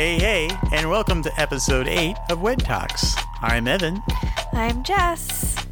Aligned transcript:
Hey, 0.00 0.18
hey, 0.18 0.48
and 0.72 0.88
welcome 0.88 1.22
to 1.24 1.32
episode 1.38 1.86
8 1.86 2.16
of 2.30 2.40
Wed 2.40 2.60
Talks. 2.60 3.14
I'm 3.42 3.68
Evan. 3.68 4.02
I'm 4.50 4.82
Jess. 4.82 5.62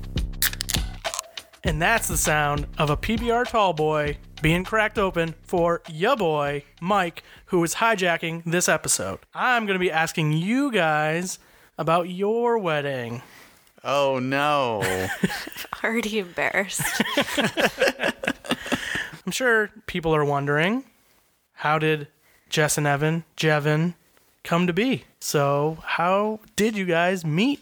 And 1.64 1.80
that's 1.80 2.08
the 2.08 2.18
sound 2.18 2.66
of 2.76 2.90
a 2.90 2.96
PBR 2.98 3.48
tall 3.48 3.72
boy 3.72 4.18
being 4.42 4.64
cracked 4.64 4.98
open 4.98 5.34
for 5.44 5.80
ya 5.88 6.14
boy, 6.14 6.62
Mike, 6.78 7.22
who 7.46 7.64
is 7.64 7.76
hijacking 7.76 8.42
this 8.44 8.68
episode. 8.68 9.20
I'm 9.32 9.64
going 9.64 9.78
to 9.78 9.82
be 9.82 9.90
asking 9.90 10.32
you 10.32 10.72
guys 10.72 11.38
about 11.78 12.10
your 12.10 12.58
wedding. 12.58 13.22
Oh 13.82 14.18
no. 14.18 14.82
Already 15.82 16.18
embarrassed. 16.18 16.82
I'm 19.24 19.32
sure 19.32 19.70
people 19.86 20.14
are 20.14 20.22
wondering 20.22 20.84
how 21.54 21.78
did 21.78 22.08
Jess 22.50 22.76
and 22.76 22.86
Evan, 22.86 23.24
Jevin, 23.34 23.94
come 24.44 24.66
to 24.66 24.72
be? 24.72 25.04
So, 25.20 25.78
how 25.84 26.40
did 26.56 26.76
you 26.76 26.84
guys 26.84 27.24
meet? 27.24 27.60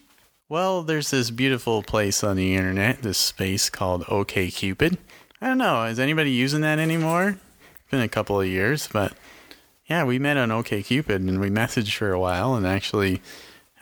well, 0.49 0.83
there's 0.83 1.11
this 1.11 1.31
beautiful 1.31 1.83
place 1.83 2.23
on 2.23 2.37
the 2.37 2.55
internet, 2.55 3.03
this 3.03 3.19
space 3.19 3.69
called 3.69 4.05
OKCupid. 4.05 4.97
I 5.41 5.49
don't 5.49 5.59
know, 5.59 5.85
is 5.85 5.99
anybody 5.99 6.31
using 6.31 6.61
that 6.61 6.79
anymore? 6.79 7.31
It's 7.31 7.91
been 7.91 8.01
a 8.01 8.09
couple 8.09 8.41
of 8.41 8.47
years, 8.47 8.89
but 8.93 9.13
yeah, 9.87 10.05
we 10.05 10.19
met 10.19 10.37
on 10.37 10.51
OKCupid 10.51 11.17
and 11.17 11.41
we 11.41 11.51
messaged 11.51 11.97
for 11.97 12.13
a 12.13 12.21
while 12.21 12.55
and 12.55 12.67
actually 12.67 13.21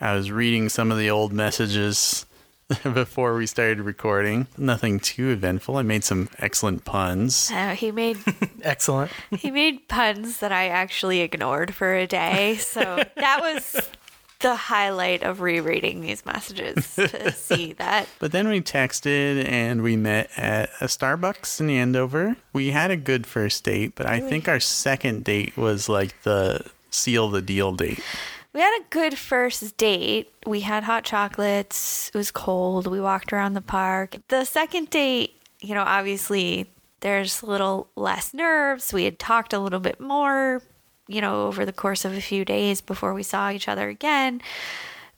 I 0.01 0.15
was 0.15 0.31
reading 0.31 0.69
some 0.69 0.91
of 0.91 0.97
the 0.97 1.09
old 1.09 1.31
messages 1.31 2.25
before 2.83 3.35
we 3.35 3.45
started 3.45 3.81
recording. 3.81 4.47
Nothing 4.57 4.99
too 4.99 5.29
eventful. 5.29 5.77
I 5.77 5.83
made 5.83 6.03
some 6.03 6.29
excellent 6.39 6.83
puns. 6.85 7.51
Uh, 7.51 7.75
he 7.75 7.91
made 7.91 8.17
Excellent. 8.63 9.11
he 9.31 9.51
made 9.51 9.87
puns 9.87 10.39
that 10.39 10.51
I 10.51 10.69
actually 10.69 11.21
ignored 11.21 11.75
for 11.75 11.93
a 11.93 12.07
day. 12.07 12.55
So 12.57 13.03
that 13.15 13.39
was 13.41 13.89
the 14.39 14.55
highlight 14.55 15.23
of 15.23 15.41
rereading 15.41 16.01
these 16.01 16.25
messages 16.25 16.95
to 16.95 17.31
see 17.33 17.73
that. 17.73 18.07
But 18.19 18.31
then 18.31 18.47
we 18.47 18.61
texted 18.61 19.47
and 19.47 19.81
we 19.83 19.95
met 19.95 20.29
at 20.35 20.69
a 20.81 20.85
Starbucks 20.85 21.59
in 21.61 21.69
Andover. 21.69 22.35
We 22.51 22.71
had 22.71 22.89
a 22.91 22.97
good 22.97 23.27
first 23.27 23.63
date, 23.63 23.93
but 23.95 24.07
I 24.07 24.19
think 24.19 24.47
our 24.47 24.59
second 24.59 25.23
date 25.23 25.55
was 25.55 25.87
like 25.87 26.21
the 26.23 26.65
seal 26.89 27.29
the 27.29 27.41
deal 27.41 27.73
date. 27.73 28.01
We 28.55 28.61
had 28.61 28.79
a 28.79 28.85
good 28.89 29.17
first 29.17 29.75
date. 29.75 30.31
We 30.45 30.61
had 30.61 30.85
hot 30.85 31.03
chocolates. 31.03 32.09
It 32.13 32.17
was 32.17 32.31
cold. 32.31 32.87
We 32.87 33.01
walked 33.01 33.33
around 33.33 33.53
the 33.53 33.59
park. 33.59 34.15
The 34.29 34.45
second 34.45 34.89
date, 34.89 35.35
you 35.59 35.75
know, 35.75 35.83
obviously 35.83 36.71
there's 37.01 37.41
a 37.41 37.47
little 37.47 37.89
less 37.97 38.33
nerves. 38.33 38.93
We 38.93 39.03
had 39.03 39.19
talked 39.19 39.51
a 39.51 39.59
little 39.59 39.81
bit 39.81 39.99
more, 39.99 40.63
you 41.09 41.19
know, 41.19 41.47
over 41.47 41.65
the 41.65 41.73
course 41.73 42.05
of 42.05 42.13
a 42.13 42.21
few 42.21 42.45
days 42.45 42.79
before 42.79 43.13
we 43.13 43.23
saw 43.23 43.51
each 43.51 43.67
other 43.67 43.89
again. 43.89 44.41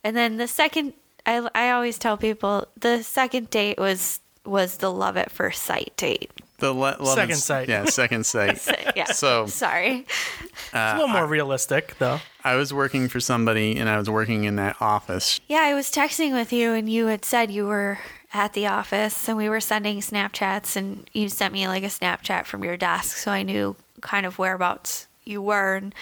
And 0.03 0.17
then 0.17 0.37
the 0.37 0.47
second 0.47 0.93
I 1.27 1.47
I 1.53 1.69
always 1.69 1.99
tell 1.99 2.17
people 2.17 2.67
the 2.75 3.03
second 3.03 3.51
date 3.51 3.77
was 3.77 4.19
was 4.45 4.77
the 4.77 4.91
love 4.91 5.15
at 5.15 5.29
first 5.29 5.61
sight 5.61 5.93
date. 5.95 6.31
The 6.59 6.71
le- 6.71 6.97
love 6.99 7.09
Second 7.15 7.31
and- 7.31 7.39
sight. 7.39 7.69
Yeah, 7.69 7.85
second 7.85 8.25
sight. 8.35 8.59
So, 8.59 8.73
yeah. 8.95 9.05
So- 9.05 9.45
sorry. 9.47 9.99
Uh, 9.99 9.99
it's 9.99 10.73
a 10.73 10.93
little 10.95 11.07
more 11.07 11.27
realistic, 11.27 11.95
though. 11.99 12.19
I 12.43 12.55
was 12.55 12.73
working 12.73 13.07
for 13.09 13.19
somebody 13.19 13.77
and 13.77 13.87
I 13.89 13.97
was 13.97 14.09
working 14.09 14.45
in 14.45 14.55
that 14.55 14.75
office. 14.81 15.39
Yeah, 15.47 15.59
I 15.61 15.73
was 15.73 15.91
texting 15.91 16.33
with 16.33 16.51
you 16.51 16.73
and 16.73 16.89
you 16.89 17.07
had 17.07 17.23
said 17.25 17.51
you 17.51 17.65
were 17.67 17.99
at 18.33 18.53
the 18.53 18.67
office 18.67 19.27
and 19.29 19.37
we 19.37 19.49
were 19.49 19.59
sending 19.59 19.99
Snapchats 19.99 20.75
and 20.75 21.09
you 21.13 21.29
sent 21.29 21.53
me 21.53 21.67
like 21.67 21.83
a 21.83 21.87
Snapchat 21.87 22.45
from 22.45 22.63
your 22.63 22.75
desk 22.75 23.15
so 23.17 23.31
I 23.31 23.41
knew 23.43 23.75
kind 24.01 24.25
of 24.25 24.37
whereabouts 24.37 25.07
you 25.23 25.41
were 25.41 25.75
and 25.75 25.93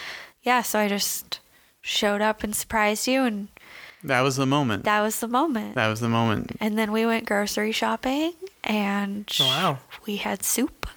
yeah, 0.41 0.62
so 0.63 0.80
I 0.80 0.88
just 0.88 1.40
showed 1.81 2.22
up 2.22 2.44
and 2.44 2.56
surprised 2.56 3.07
you 3.07 3.24
and 3.25 3.47
That 4.06 4.22
was 4.22 4.36
the 4.36 4.46
moment. 4.46 4.84
that 4.86 5.02
was 5.02 5.20
the 5.20 5.28
moment. 5.28 5.76
That 5.76 5.88
was 5.88 6.00
the 6.00 6.10
moment. 6.10 6.56
And 6.60 6.78
then 6.78 6.92
we 6.92 7.06
went 7.06 7.26
grocery 7.26 7.72
shopping 7.72 8.34
and 8.64 9.30
Oh, 9.40 9.46
wow. 9.46 9.78
we 10.06 10.18
had 10.18 10.44
soup 10.44 10.88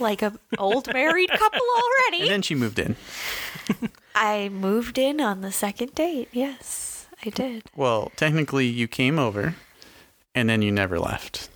like 0.00 0.22
a 0.22 0.32
old 0.58 0.92
married 0.92 1.30
couple 1.30 1.60
And 1.76 1.82
already. 2.12 2.28
then 2.28 2.42
she 2.42 2.54
moved 2.54 2.78
in. 2.78 2.96
I 4.14 4.48
moved 4.48 4.98
in 4.98 5.20
on 5.20 5.40
the 5.40 5.52
second 5.52 5.94
date. 5.94 6.28
Yes, 6.32 7.06
I 7.24 7.30
did. 7.30 7.64
Well, 7.76 8.12
technically 8.16 8.66
you 8.66 8.86
came 8.88 9.18
over 9.18 9.54
and 10.34 10.48
then 10.48 10.62
you 10.62 10.70
never 10.72 10.98
left. 10.98 11.48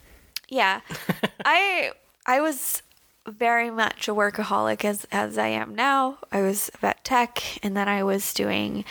Yeah. 0.48 0.80
I 1.44 1.92
I 2.26 2.40
was 2.40 2.82
very 3.26 3.70
much 3.70 4.08
a 4.08 4.14
workaholic 4.14 4.84
as 4.84 5.06
as 5.12 5.38
I 5.38 5.48
am 5.48 5.74
now. 5.74 6.18
I 6.32 6.42
was 6.42 6.70
vet 6.80 7.04
tech 7.04 7.42
and 7.62 7.76
then 7.76 7.88
I 7.88 8.02
was 8.02 8.32
doing 8.34 8.84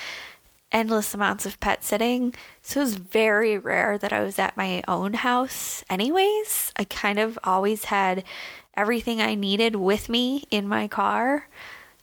endless 0.72 1.14
amounts 1.14 1.46
of 1.46 1.60
pet 1.60 1.84
sitting. 1.84 2.34
So 2.62 2.80
it 2.80 2.84
was 2.84 2.96
very 2.96 3.58
rare 3.58 3.98
that 3.98 4.12
I 4.14 4.22
was 4.22 4.38
at 4.38 4.58
my 4.58 4.84
own 4.88 5.14
house 5.14 5.84
anyways. 5.90 6.72
I 6.76 6.84
kind 6.84 7.20
of 7.20 7.40
always 7.44 7.86
had 7.86 8.24
everything 8.76 9.22
I 9.22 9.36
needed 9.36 9.76
with 9.76 10.10
me 10.10 10.44
in 10.52 10.68
my 10.68 10.88
car. 10.88 11.48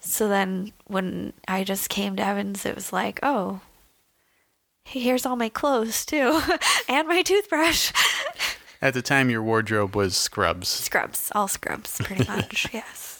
So 0.01 0.29
then 0.29 0.73
when 0.87 1.33
I 1.49 1.65
just 1.65 1.89
came 1.89 2.17
to 2.17 2.27
Evans, 2.27 2.67
it 2.67 2.75
was 2.75 2.93
like, 2.93 3.21
oh, 3.23 3.61
here's 4.85 5.25
all 5.25 5.37
my 5.37 5.49
clothes 5.49 6.05
too, 6.05 6.41
and 6.89 7.09
my 7.09 7.23
toothbrush. 7.23 7.93
At 8.83 8.93
the 8.93 9.01
time 9.03 9.31
your 9.31 9.43
wardrobe 9.43 9.97
was 9.97 10.15
scrubs. 10.17 10.69
Scrubs, 10.69 11.33
all 11.35 11.49
scrubs, 11.49 12.01
pretty 12.03 12.25
much. 12.29 12.69
yes. 12.73 13.14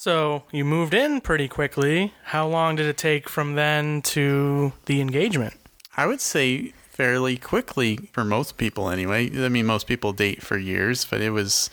So, 0.00 0.44
you 0.50 0.64
moved 0.64 0.94
in 0.94 1.20
pretty 1.20 1.46
quickly. 1.46 2.14
How 2.24 2.48
long 2.48 2.76
did 2.76 2.86
it 2.86 2.96
take 2.96 3.28
from 3.28 3.54
then 3.54 4.00
to 4.16 4.72
the 4.86 4.98
engagement? 5.02 5.52
I 5.94 6.06
would 6.06 6.22
say 6.22 6.72
fairly 6.88 7.36
quickly 7.36 8.08
for 8.10 8.24
most 8.24 8.56
people 8.56 8.88
anyway. 8.88 9.30
I 9.44 9.50
mean 9.50 9.66
most 9.66 9.86
people 9.86 10.14
date 10.14 10.40
for 10.40 10.56
years, 10.56 11.04
but 11.04 11.20
it 11.20 11.32
was 11.32 11.68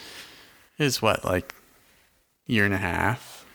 is 0.77 1.01
what 1.01 1.23
like 1.23 1.55
year 2.47 2.65
and 2.65 2.73
a 2.73 2.79
half. 2.79 3.45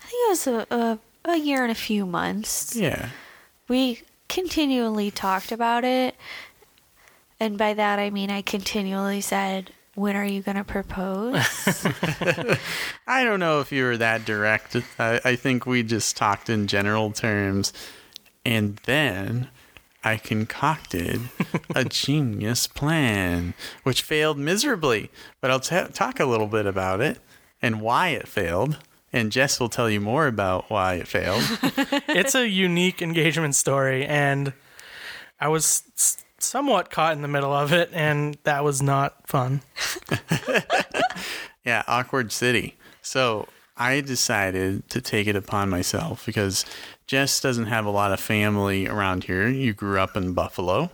I 0.00 0.06
think 0.06 0.26
it 0.26 0.30
was 0.30 0.46
a, 0.46 0.66
a, 0.74 0.98
a 1.30 1.36
year 1.36 1.62
and 1.62 1.70
a 1.70 1.74
few 1.74 2.06
months. 2.06 2.74
Yeah. 2.74 3.10
We 3.68 4.00
continually 4.30 5.10
talked 5.10 5.52
about 5.52 5.84
it. 5.84 6.14
And 7.38 7.58
by 7.58 7.74
that, 7.74 7.98
I 7.98 8.08
mean 8.08 8.30
I 8.30 8.40
continually 8.40 9.20
said, 9.20 9.72
When 9.94 10.16
are 10.16 10.24
you 10.24 10.40
going 10.40 10.56
to 10.56 10.64
propose? 10.64 11.34
I 13.06 13.24
don't 13.24 13.40
know 13.40 13.60
if 13.60 13.70
you 13.72 13.84
were 13.84 13.98
that 13.98 14.24
direct. 14.24 14.76
I, 14.98 15.20
I 15.24 15.36
think 15.36 15.66
we 15.66 15.82
just 15.82 16.16
talked 16.16 16.48
in 16.48 16.66
general 16.66 17.10
terms. 17.12 17.72
And 18.44 18.80
then 18.86 19.48
I 20.02 20.16
concocted 20.16 21.20
a 21.74 21.84
genius 21.88 22.66
plan, 22.66 23.52
which 23.82 24.02
failed 24.02 24.38
miserably. 24.38 25.10
But 25.40 25.50
I'll 25.50 25.60
ta 25.60 25.88
talk 25.92 26.18
a 26.18 26.24
little 26.26 26.48
bit 26.48 26.64
about 26.66 27.00
it 27.02 27.18
and 27.60 27.80
why 27.82 28.08
it 28.08 28.26
failed. 28.28 28.78
And 29.12 29.30
Jess 29.30 29.60
will 29.60 29.68
tell 29.68 29.90
you 29.90 30.00
more 30.00 30.26
about 30.26 30.70
why 30.70 30.94
it 30.94 31.06
failed. 31.06 31.42
it's 32.08 32.34
a 32.34 32.48
unique 32.48 33.02
engagement 33.02 33.54
story, 33.54 34.06
and 34.06 34.54
I 35.38 35.48
was 35.48 35.82
s- 35.94 36.24
somewhat 36.42 36.90
caught 36.90 37.14
in 37.14 37.22
the 37.22 37.28
middle 37.28 37.52
of 37.52 37.72
it, 37.72 37.90
and 37.92 38.36
that 38.44 38.64
was 38.64 38.82
not 38.82 39.26
fun. 39.26 39.62
Yeah, 41.64 41.82
awkward 41.86 42.32
city. 42.32 42.76
So 43.02 43.48
I 43.76 44.00
decided 44.00 44.88
to 44.90 45.00
take 45.00 45.26
it 45.26 45.36
upon 45.36 45.70
myself 45.70 46.26
because 46.26 46.64
Jess 47.06 47.40
doesn't 47.40 47.66
have 47.66 47.86
a 47.86 47.90
lot 47.90 48.12
of 48.12 48.20
family 48.20 48.86
around 48.88 49.24
here. 49.24 49.48
You 49.48 49.72
grew 49.72 50.00
up 50.00 50.16
in 50.16 50.32
Buffalo. 50.32 50.90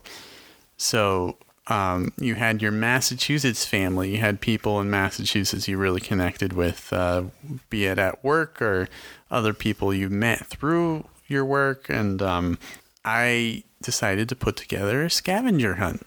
So 0.76 1.36
um, 1.68 2.12
you 2.18 2.34
had 2.34 2.62
your 2.62 2.72
Massachusetts 2.72 3.64
family. 3.64 4.12
You 4.12 4.18
had 4.18 4.40
people 4.40 4.80
in 4.80 4.90
Massachusetts 4.90 5.68
you 5.68 5.78
really 5.78 6.00
connected 6.00 6.52
with, 6.52 6.92
uh, 6.92 7.24
be 7.70 7.86
it 7.86 7.98
at 7.98 8.22
work 8.22 8.60
or 8.62 8.88
other 9.30 9.52
people 9.52 9.92
you 9.92 10.08
met 10.08 10.46
through 10.46 11.04
your 11.26 11.44
work. 11.44 11.88
And 11.88 12.22
um, 12.22 12.58
I 13.04 13.64
decided 13.82 14.28
to 14.28 14.36
put 14.36 14.56
together 14.56 15.04
a 15.04 15.10
scavenger 15.10 15.76
hunt 15.76 16.06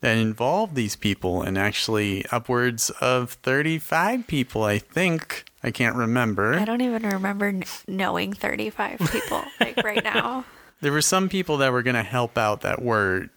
that 0.00 0.16
involved 0.16 0.74
these 0.74 0.96
people 0.96 1.42
and 1.42 1.56
actually 1.56 2.24
upwards 2.30 2.90
of 3.00 3.32
35 3.42 4.26
people, 4.26 4.64
I 4.64 4.78
think. 4.78 5.44
I 5.62 5.70
can't 5.70 5.94
remember. 5.94 6.54
I 6.54 6.64
don't 6.64 6.80
even 6.80 7.02
remember 7.04 7.52
kn- 7.52 7.64
knowing 7.86 8.32
35 8.32 8.98
people 9.12 9.42
like 9.60 9.76
right 9.84 10.02
now. 10.02 10.44
There 10.80 10.90
were 10.90 11.02
some 11.02 11.28
people 11.28 11.58
that 11.58 11.70
were 11.70 11.82
going 11.84 11.94
to 11.94 12.02
help 12.02 12.36
out 12.36 12.62
that 12.62 12.82
were 12.82 13.28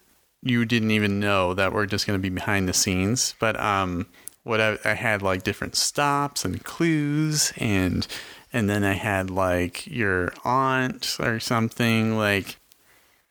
you 0.41 0.63
didn't 0.63 0.91
even 0.91 1.19
know 1.19 1.53
that 1.53 1.73
were 1.73 1.85
just 1.85 2.07
going 2.07 2.17
to 2.17 2.21
be 2.21 2.33
behind 2.33 2.67
the 2.67 2.73
scenes. 2.73 3.35
But 3.39 3.59
um, 3.59 4.07
what 4.43 4.61
I, 4.61 4.77
I 4.85 4.93
had 4.93 5.21
like 5.21 5.43
different 5.43 5.75
stops 5.75 6.45
and 6.45 6.63
clues, 6.63 7.51
and 7.57 8.07
and 8.53 8.69
then 8.69 8.83
I 8.83 8.93
had 8.93 9.29
like 9.29 9.85
your 9.87 10.33
aunt 10.43 11.17
or 11.19 11.39
something 11.39 12.17
like 12.17 12.57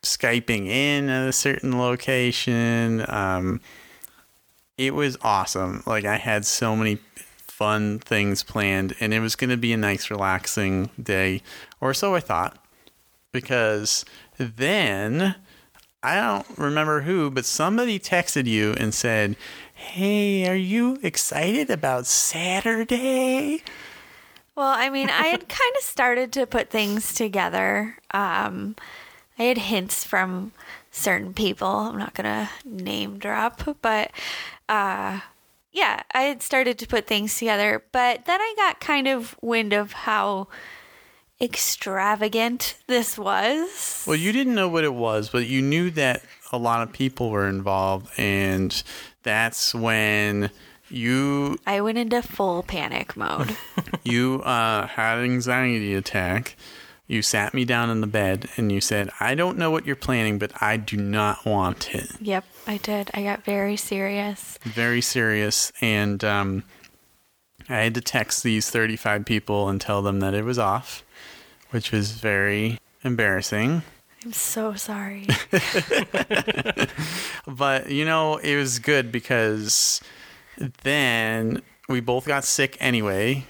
skyping 0.05 0.67
in 0.67 1.09
at 1.09 1.29
a 1.29 1.33
certain 1.33 1.79
location. 1.79 3.05
Um, 3.09 3.61
it 4.79 4.95
was 4.95 5.17
awesome. 5.23 5.83
Like 5.87 6.05
I 6.05 6.17
had 6.17 6.45
so 6.47 6.75
many 6.77 6.99
fun 7.39 7.99
things 8.01 8.43
planned, 8.43 8.95
and 9.01 9.15
it 9.15 9.21
was 9.21 9.37
going 9.37 9.51
to 9.51 9.57
be 9.57 9.73
a 9.73 9.77
nice, 9.77 10.11
relaxing 10.11 10.91
day, 11.01 11.43
or 11.81 11.95
so 11.95 12.15
I 12.15 12.21
thought. 12.21 12.59
because 13.33 14.05
then 14.39 15.35
I 16.03 16.17
don't 16.17 16.47
remember 16.59 17.03
who, 17.03 17.31
but 17.31 17.45
somebody 17.45 17.99
texted 17.99 18.47
you 18.47 18.75
and 18.79 18.93
said, 18.95 19.37
Hey, 19.75 20.47
are 20.49 20.55
you 20.57 20.99
excited 21.03 21.71
about 21.71 22.07
Saturday? 22.07 23.63
Well, 24.57 24.69
I 24.69 24.89
mean, 24.89 25.11
I 25.11 25.27
had 25.29 25.49
kind 25.49 25.75
of 25.79 25.83
started 25.83 26.33
to 26.35 26.47
put 26.47 26.71
things 26.71 27.13
together. 27.15 27.97
Um, 28.13 28.77
I 29.39 29.45
had 29.45 29.59
hints 29.59 30.05
from 30.05 30.53
certain 30.91 31.35
people. 31.35 31.69
I'm 31.69 31.99
not 31.99 32.15
going 32.15 32.25
to 32.25 32.49
name 32.65 33.19
drop, 33.19 33.63
but 33.83 34.11
uh, 34.69 35.21
yeah, 35.73 36.03
I 36.13 36.23
had 36.23 36.43
started 36.43 36.79
to 36.79 36.87
put 36.87 37.07
things 37.07 37.37
together. 37.39 37.83
But 37.93 38.27
then 38.27 38.41
I 38.41 38.55
got 38.57 38.81
kind 38.81 39.09
of 39.09 39.37
wind 39.43 39.73
of 39.73 39.93
how 39.93 40.49
extravagant 41.41 42.77
this 42.87 43.19
was. 43.19 44.05
Well, 44.07 44.17
you 44.17 44.33
didn't 44.33 44.55
know 44.55 44.69
what 44.69 44.85
it 44.85 44.95
was, 44.95 45.29
but 45.29 45.47
you 45.47 45.61
knew 45.63 45.91
that 45.91 46.23
a 46.53 46.59
lot 46.59 46.83
of 46.83 46.93
people 46.93 47.31
were 47.31 47.49
involved, 47.49 48.09
and 48.17 48.83
that's 49.25 49.75
when 49.75 50.51
you 50.89 51.59
I 51.67 51.81
went 51.81 51.99
into 51.99 52.23
full 52.23 52.63
panic 52.63 53.17
mode. 53.17 53.57
you 54.05 54.43
uh, 54.43 54.87
had 54.87 55.19
an 55.19 55.25
anxiety 55.25 55.95
attack. 55.95 56.57
You 57.07 57.21
sat 57.21 57.53
me 57.53 57.65
down 57.65 57.91
in 57.91 58.01
the 58.01 58.07
bed 58.07 58.49
and 58.57 58.73
you 58.73 58.81
said, 58.81 59.11
"I 59.21 59.35
don't 59.35 59.59
know 59.59 59.71
what 59.71 59.87
you're 59.87 59.97
planning, 59.97 60.39
but 60.39 60.53
I 60.63 60.77
do 60.77 60.97
not 60.97 61.45
want 61.45 61.95
it." 61.95 62.11
yep, 62.21 62.45
I 62.67 62.79
did. 62.79 63.11
I 63.13 63.23
got 63.23 63.45
very 63.45 63.77
serious. 63.77 64.59
Very 64.63 65.01
serious, 65.01 65.73
and 65.81 66.25
um, 66.25 66.65
I 67.69 67.77
had 67.77 67.95
to 67.95 68.01
text 68.01 68.43
these 68.43 68.71
35 68.71 69.25
people 69.25 69.69
and 69.69 69.81
tell 69.81 70.01
them 70.03 70.21
that 70.21 70.35
it 70.35 70.45
was 70.45 70.59
off, 70.59 71.05
which 71.71 71.93
was 71.93 72.13
very 72.13 72.79
embarrassing. 73.03 73.83
I'm 74.25 74.33
so 74.33 74.75
sorry. 74.75 75.27
But 77.47 77.91
you 77.91 78.05
know, 78.05 78.39
it 78.39 78.57
was 78.57 78.79
good 78.79 79.13
because 79.13 80.01
then 80.83 81.63
we 81.89 82.01
both 82.01 82.27
got 82.27 82.45
sick 82.45 82.77
anyway, 82.81 83.47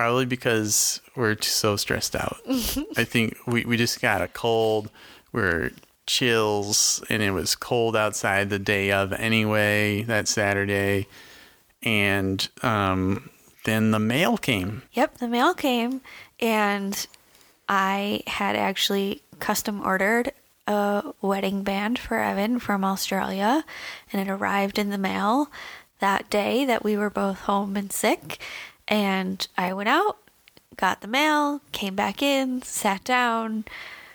probably 0.00 0.24
because 0.24 0.98
we're 1.14 1.36
so 1.42 1.76
stressed 1.76 2.16
out. 2.16 2.38
I 2.96 3.04
think 3.04 3.36
we, 3.46 3.66
we 3.66 3.76
just 3.76 4.00
got 4.00 4.22
a 4.22 4.28
cold. 4.28 4.88
We 5.30 5.42
are 5.42 5.72
chills, 6.06 7.04
and 7.10 7.22
it 7.22 7.32
was 7.32 7.54
cold 7.54 7.94
outside 7.94 8.48
the 8.48 8.58
day 8.58 8.92
of 8.92 9.12
anyway, 9.12 10.00
that 10.04 10.26
Saturday. 10.26 11.06
And 11.82 12.48
um, 12.62 13.28
then 13.66 13.90
the 13.90 13.98
mail 13.98 14.38
came. 14.38 14.84
Yep, 14.94 15.18
the 15.18 15.28
mail 15.28 15.52
came, 15.52 16.00
and 16.40 17.06
I 17.68 18.22
had 18.26 18.56
actually 18.56 19.20
custom 19.38 19.82
ordered 19.84 20.32
a 20.66 21.12
wedding 21.20 21.62
band 21.62 21.98
for 21.98 22.18
Evan 22.20 22.58
from 22.58 22.86
Australia, 22.86 23.66
and 24.10 24.26
it 24.26 24.32
arrived 24.32 24.78
in 24.78 24.88
the 24.88 24.96
mail 24.96 25.50
that 25.98 26.30
day 26.30 26.64
that 26.64 26.82
we 26.82 26.96
were 26.96 27.10
both 27.10 27.40
home 27.40 27.76
and 27.76 27.92
sick. 27.92 28.38
And 28.90 29.46
I 29.56 29.72
went 29.72 29.88
out, 29.88 30.18
got 30.76 31.00
the 31.00 31.08
mail, 31.08 31.62
came 31.72 31.94
back 31.94 32.20
in, 32.20 32.60
sat 32.62 33.04
down, 33.04 33.64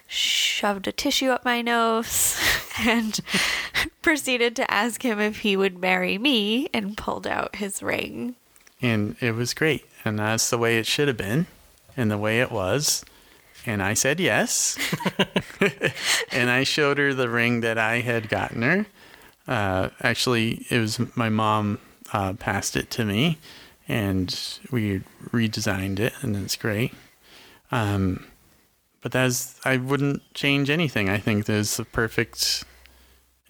shoved 0.06 0.88
a 0.88 0.92
tissue 0.92 1.30
up 1.30 1.46
my 1.46 1.62
nose, 1.62 2.38
and 2.80 3.20
proceeded 4.02 4.56
to 4.58 4.70
ask 4.72 5.04
him 5.04 5.20
if 5.20 5.40
he 5.40 5.56
would 5.56 5.80
marry 5.80 6.18
me 6.18 6.68
and 6.74 6.98
pulled 6.98 7.26
out 7.26 7.56
his 7.56 7.82
ring. 7.82 8.36
and 8.82 9.16
it 9.22 9.34
was 9.34 9.54
great. 9.54 9.86
And 10.04 10.20
that's 10.20 10.50
the 10.50 10.58
way 10.58 10.78
it 10.78 10.86
should 10.86 11.08
have 11.08 11.18
been 11.18 11.48
and 11.98 12.12
the 12.12 12.18
way 12.18 12.42
it 12.42 12.52
was. 12.52 13.04
And 13.66 13.82
i 13.82 13.96
said 13.96 14.20
yes. 14.20 14.78
And 16.32 16.52
i 16.52 16.64
showed 16.64 17.00
her 17.00 17.14
the 17.14 17.30
ring 17.30 17.62
that 17.62 17.78
i 17.80 18.02
had 18.02 18.30
gotten 18.30 18.62
her. 18.62 18.86
Uh, 19.48 19.90
actually 20.02 20.66
it 20.70 20.80
was 20.80 21.00
my 21.16 21.30
mom 21.30 21.80
uh, 22.14 22.34
passed 22.34 22.76
it 22.76 22.92
to 22.92 23.06
me 23.06 23.40
and 23.88 24.60
we 24.72 25.02
redesigned 25.32 26.00
it 26.00 26.14
and 26.22 26.36
it's 26.36 26.56
great 26.56 26.94
um, 27.72 28.26
but 29.02 29.12
that's 29.12 29.60
i 29.66 29.78
wouldn't 29.78 30.22
change 30.34 30.70
anything 30.70 31.10
i 31.10 31.18
think 31.18 31.46
there's 31.46 31.78
the 31.78 31.86
perfect 31.86 32.64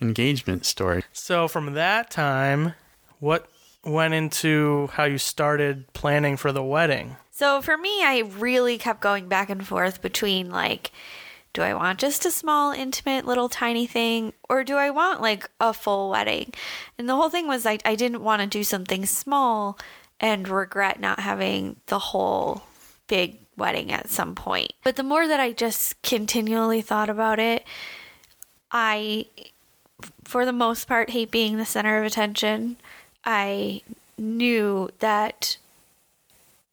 engagement 0.01 0.65
story 0.65 1.03
So 1.13 1.47
from 1.47 1.73
that 1.73 2.11
time, 2.11 2.73
what 3.19 3.47
went 3.83 4.13
into 4.13 4.89
how 4.93 5.05
you 5.05 5.17
started 5.17 5.91
planning 5.93 6.37
for 6.37 6.51
the 6.51 6.63
wedding? 6.63 7.17
So 7.31 7.61
for 7.61 7.77
me, 7.77 8.03
I 8.03 8.23
really 8.37 8.77
kept 8.77 9.01
going 9.01 9.27
back 9.27 9.49
and 9.49 9.65
forth 9.65 10.01
between 10.01 10.49
like, 10.49 10.91
do 11.53 11.61
I 11.61 11.73
want 11.73 11.99
just 11.99 12.25
a 12.25 12.31
small, 12.31 12.71
intimate, 12.71 13.25
little 13.25 13.47
tiny 13.47 13.87
thing, 13.87 14.33
or 14.49 14.63
do 14.63 14.75
I 14.75 14.89
want 14.89 15.21
like 15.21 15.49
a 15.59 15.73
full 15.73 16.09
wedding? 16.09 16.53
And 16.97 17.07
the 17.07 17.15
whole 17.15 17.29
thing 17.29 17.47
was 17.47 17.63
like, 17.63 17.81
I 17.85 17.95
didn't 17.95 18.23
want 18.23 18.41
to 18.41 18.47
do 18.47 18.63
something 18.63 19.05
small 19.05 19.77
and 20.19 20.47
regret 20.47 21.00
not 21.00 21.19
having 21.19 21.77
the 21.88 22.00
whole 22.00 22.63
big 23.07 23.39
wedding 23.57 23.91
at 23.91 24.09
some 24.09 24.35
point. 24.35 24.73
But 24.83 24.95
the 24.95 25.03
more 25.03 25.27
that 25.27 25.39
I 25.39 25.51
just 25.51 26.01
continually 26.01 26.81
thought 26.81 27.09
about 27.09 27.39
it, 27.39 27.63
I, 28.71 29.27
for 30.23 30.45
the 30.45 30.51
most 30.51 30.88
part, 30.88 31.12
hate 31.12 31.31
being 31.31 31.57
the 31.57 31.65
center 31.65 31.97
of 32.00 32.06
attention. 32.06 32.77
I 33.23 33.81
knew 34.17 34.89
that 35.00 35.57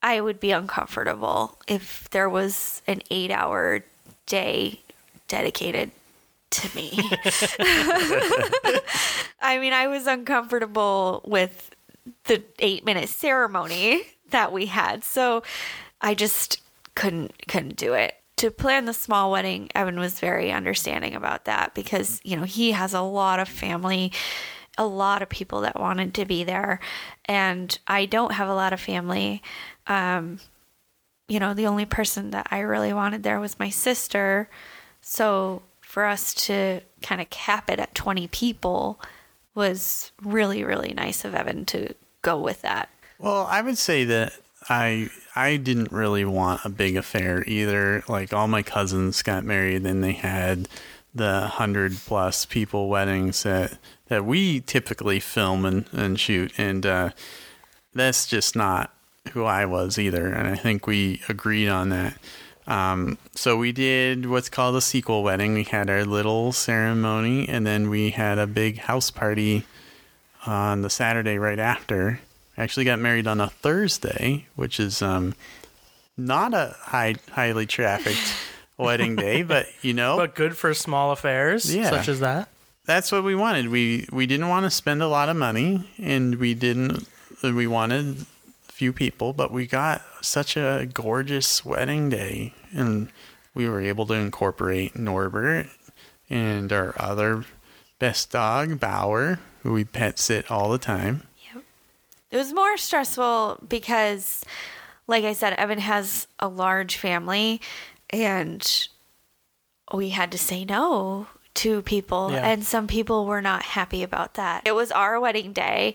I 0.02 0.20
would 0.20 0.40
be 0.40 0.50
uncomfortable 0.50 1.56
if 1.68 2.08
there 2.10 2.28
was 2.28 2.82
an 2.86 3.02
eight 3.10 3.30
hour 3.30 3.84
day 4.26 4.80
dedicated 5.28 5.92
to 6.50 6.76
me. 6.76 6.90
I 9.40 9.58
mean, 9.60 9.72
I 9.72 9.86
was 9.86 10.06
uncomfortable 10.06 11.22
with 11.24 11.71
the 12.24 12.42
eight 12.58 12.84
minute 12.84 13.08
ceremony 13.08 14.02
that 14.30 14.52
we 14.52 14.66
had. 14.66 15.04
So 15.04 15.42
I 16.00 16.14
just 16.14 16.60
couldn't 16.94 17.46
couldn't 17.48 17.76
do 17.76 17.94
it. 17.94 18.14
To 18.36 18.50
plan 18.50 18.86
the 18.86 18.92
small 18.92 19.30
wedding, 19.30 19.70
Evan 19.74 20.00
was 20.00 20.18
very 20.18 20.50
understanding 20.50 21.14
about 21.14 21.44
that 21.44 21.74
because, 21.74 22.20
you 22.24 22.36
know, 22.36 22.42
he 22.42 22.72
has 22.72 22.92
a 22.92 23.00
lot 23.00 23.38
of 23.38 23.48
family, 23.48 24.12
a 24.76 24.84
lot 24.84 25.22
of 25.22 25.28
people 25.28 25.60
that 25.60 25.78
wanted 25.78 26.12
to 26.14 26.24
be 26.24 26.42
there. 26.42 26.80
And 27.26 27.78
I 27.86 28.06
don't 28.06 28.32
have 28.32 28.48
a 28.48 28.54
lot 28.54 28.72
of 28.72 28.80
family. 28.80 29.42
Um, 29.86 30.40
you 31.28 31.38
know, 31.38 31.54
the 31.54 31.66
only 31.66 31.84
person 31.84 32.30
that 32.30 32.48
I 32.50 32.60
really 32.60 32.92
wanted 32.92 33.22
there 33.22 33.38
was 33.38 33.60
my 33.60 33.70
sister. 33.70 34.48
So 35.00 35.62
for 35.80 36.04
us 36.04 36.34
to 36.46 36.80
kind 37.00 37.20
of 37.20 37.30
cap 37.30 37.70
it 37.70 37.78
at 37.78 37.94
20 37.94 38.26
people 38.28 39.00
was 39.54 40.10
really, 40.22 40.64
really 40.64 40.94
nice 40.94 41.24
of 41.24 41.34
Evan 41.34 41.64
to 41.66 41.94
go 42.22 42.38
with 42.38 42.62
that. 42.62 42.88
Well, 43.18 43.46
I 43.48 43.60
would 43.60 43.78
say 43.78 44.04
that 44.04 44.32
I 44.68 45.10
I 45.34 45.56
didn't 45.56 45.92
really 45.92 46.24
want 46.24 46.64
a 46.64 46.68
big 46.68 46.96
affair 46.96 47.44
either. 47.46 48.02
Like 48.08 48.32
all 48.32 48.48
my 48.48 48.62
cousins 48.62 49.22
got 49.22 49.44
married 49.44 49.84
and 49.84 50.02
they 50.02 50.12
had 50.12 50.68
the 51.14 51.46
hundred 51.46 51.96
plus 52.06 52.46
people 52.46 52.88
weddings 52.88 53.42
that 53.42 53.78
that 54.08 54.24
we 54.24 54.60
typically 54.60 55.20
film 55.20 55.64
and, 55.64 55.86
and 55.92 56.18
shoot 56.18 56.52
and 56.58 56.86
uh, 56.86 57.10
that's 57.94 58.26
just 58.26 58.56
not 58.56 58.92
who 59.32 59.44
I 59.44 59.66
was 59.66 59.98
either. 59.98 60.32
And 60.32 60.48
I 60.48 60.56
think 60.56 60.86
we 60.86 61.22
agreed 61.28 61.68
on 61.68 61.90
that. 61.90 62.18
Um, 62.66 63.18
so 63.34 63.56
we 63.56 63.72
did 63.72 64.26
what's 64.26 64.48
called 64.48 64.76
a 64.76 64.80
sequel 64.80 65.22
wedding. 65.22 65.54
We 65.54 65.64
had 65.64 65.90
our 65.90 66.04
little 66.04 66.52
ceremony 66.52 67.48
and 67.48 67.66
then 67.66 67.90
we 67.90 68.10
had 68.10 68.38
a 68.38 68.46
big 68.46 68.78
house 68.78 69.10
party 69.10 69.64
on 70.46 70.82
the 70.82 70.90
Saturday 70.90 71.38
right 71.38 71.58
after. 71.58 72.20
I 72.56 72.62
actually 72.62 72.84
got 72.84 72.98
married 72.98 73.26
on 73.26 73.40
a 73.40 73.48
Thursday, 73.48 74.46
which 74.56 74.78
is 74.80 75.00
um, 75.02 75.34
not 76.16 76.52
a 76.54 76.74
high, 76.80 77.14
highly 77.32 77.66
trafficked 77.66 78.34
wedding 78.78 79.16
day, 79.16 79.42
but 79.42 79.66
you 79.82 79.94
know, 79.94 80.16
But 80.16 80.34
good 80.34 80.56
for 80.56 80.74
small 80.74 81.12
affairs, 81.12 81.74
Yeah. 81.74 81.90
such 81.90 82.08
as 82.08 82.20
that. 82.20 82.48
that's 82.84 83.10
what 83.12 83.24
we 83.24 83.34
wanted. 83.34 83.68
We 83.68 84.06
we 84.12 84.26
didn't 84.26 84.48
want 84.48 84.64
to 84.64 84.70
spend 84.70 85.02
a 85.02 85.08
lot 85.08 85.28
of 85.28 85.36
money, 85.36 85.88
and 85.98 86.36
we 86.36 86.54
didn't. 86.54 87.06
We 87.42 87.66
wanted 87.66 88.20
a 88.68 88.72
few 88.72 88.92
people, 88.92 89.32
but 89.32 89.50
we 89.52 89.66
got 89.66 90.02
such 90.20 90.56
a 90.56 90.88
gorgeous 90.92 91.64
wedding 91.64 92.08
day, 92.10 92.52
and 92.72 93.08
we 93.54 93.68
were 93.68 93.80
able 93.80 94.06
to 94.06 94.14
incorporate 94.14 94.96
Norbert 94.96 95.68
and 96.30 96.72
our 96.72 96.94
other 96.98 97.44
best 97.98 98.30
dog 98.30 98.78
Bauer, 98.80 99.38
who 99.62 99.72
we 99.72 99.84
pet 99.84 100.18
sit 100.18 100.50
all 100.50 100.70
the 100.70 100.78
time. 100.78 101.22
Yep. 101.54 101.64
It 102.30 102.36
was 102.36 102.52
more 102.52 102.76
stressful 102.76 103.60
because, 103.66 104.44
like 105.06 105.24
I 105.24 105.32
said, 105.32 105.54
Evan 105.54 105.78
has 105.78 106.26
a 106.38 106.48
large 106.48 106.96
family 106.96 107.60
and 108.10 108.88
we 109.92 110.10
had 110.10 110.32
to 110.32 110.38
say 110.38 110.64
no 110.64 111.26
to 111.54 111.82
people. 111.82 112.30
Yeah. 112.32 112.46
And 112.46 112.64
some 112.64 112.86
people 112.86 113.26
were 113.26 113.42
not 113.42 113.62
happy 113.62 114.02
about 114.02 114.34
that. 114.34 114.66
It 114.66 114.74
was 114.74 114.90
our 114.90 115.20
wedding 115.20 115.52
day. 115.52 115.94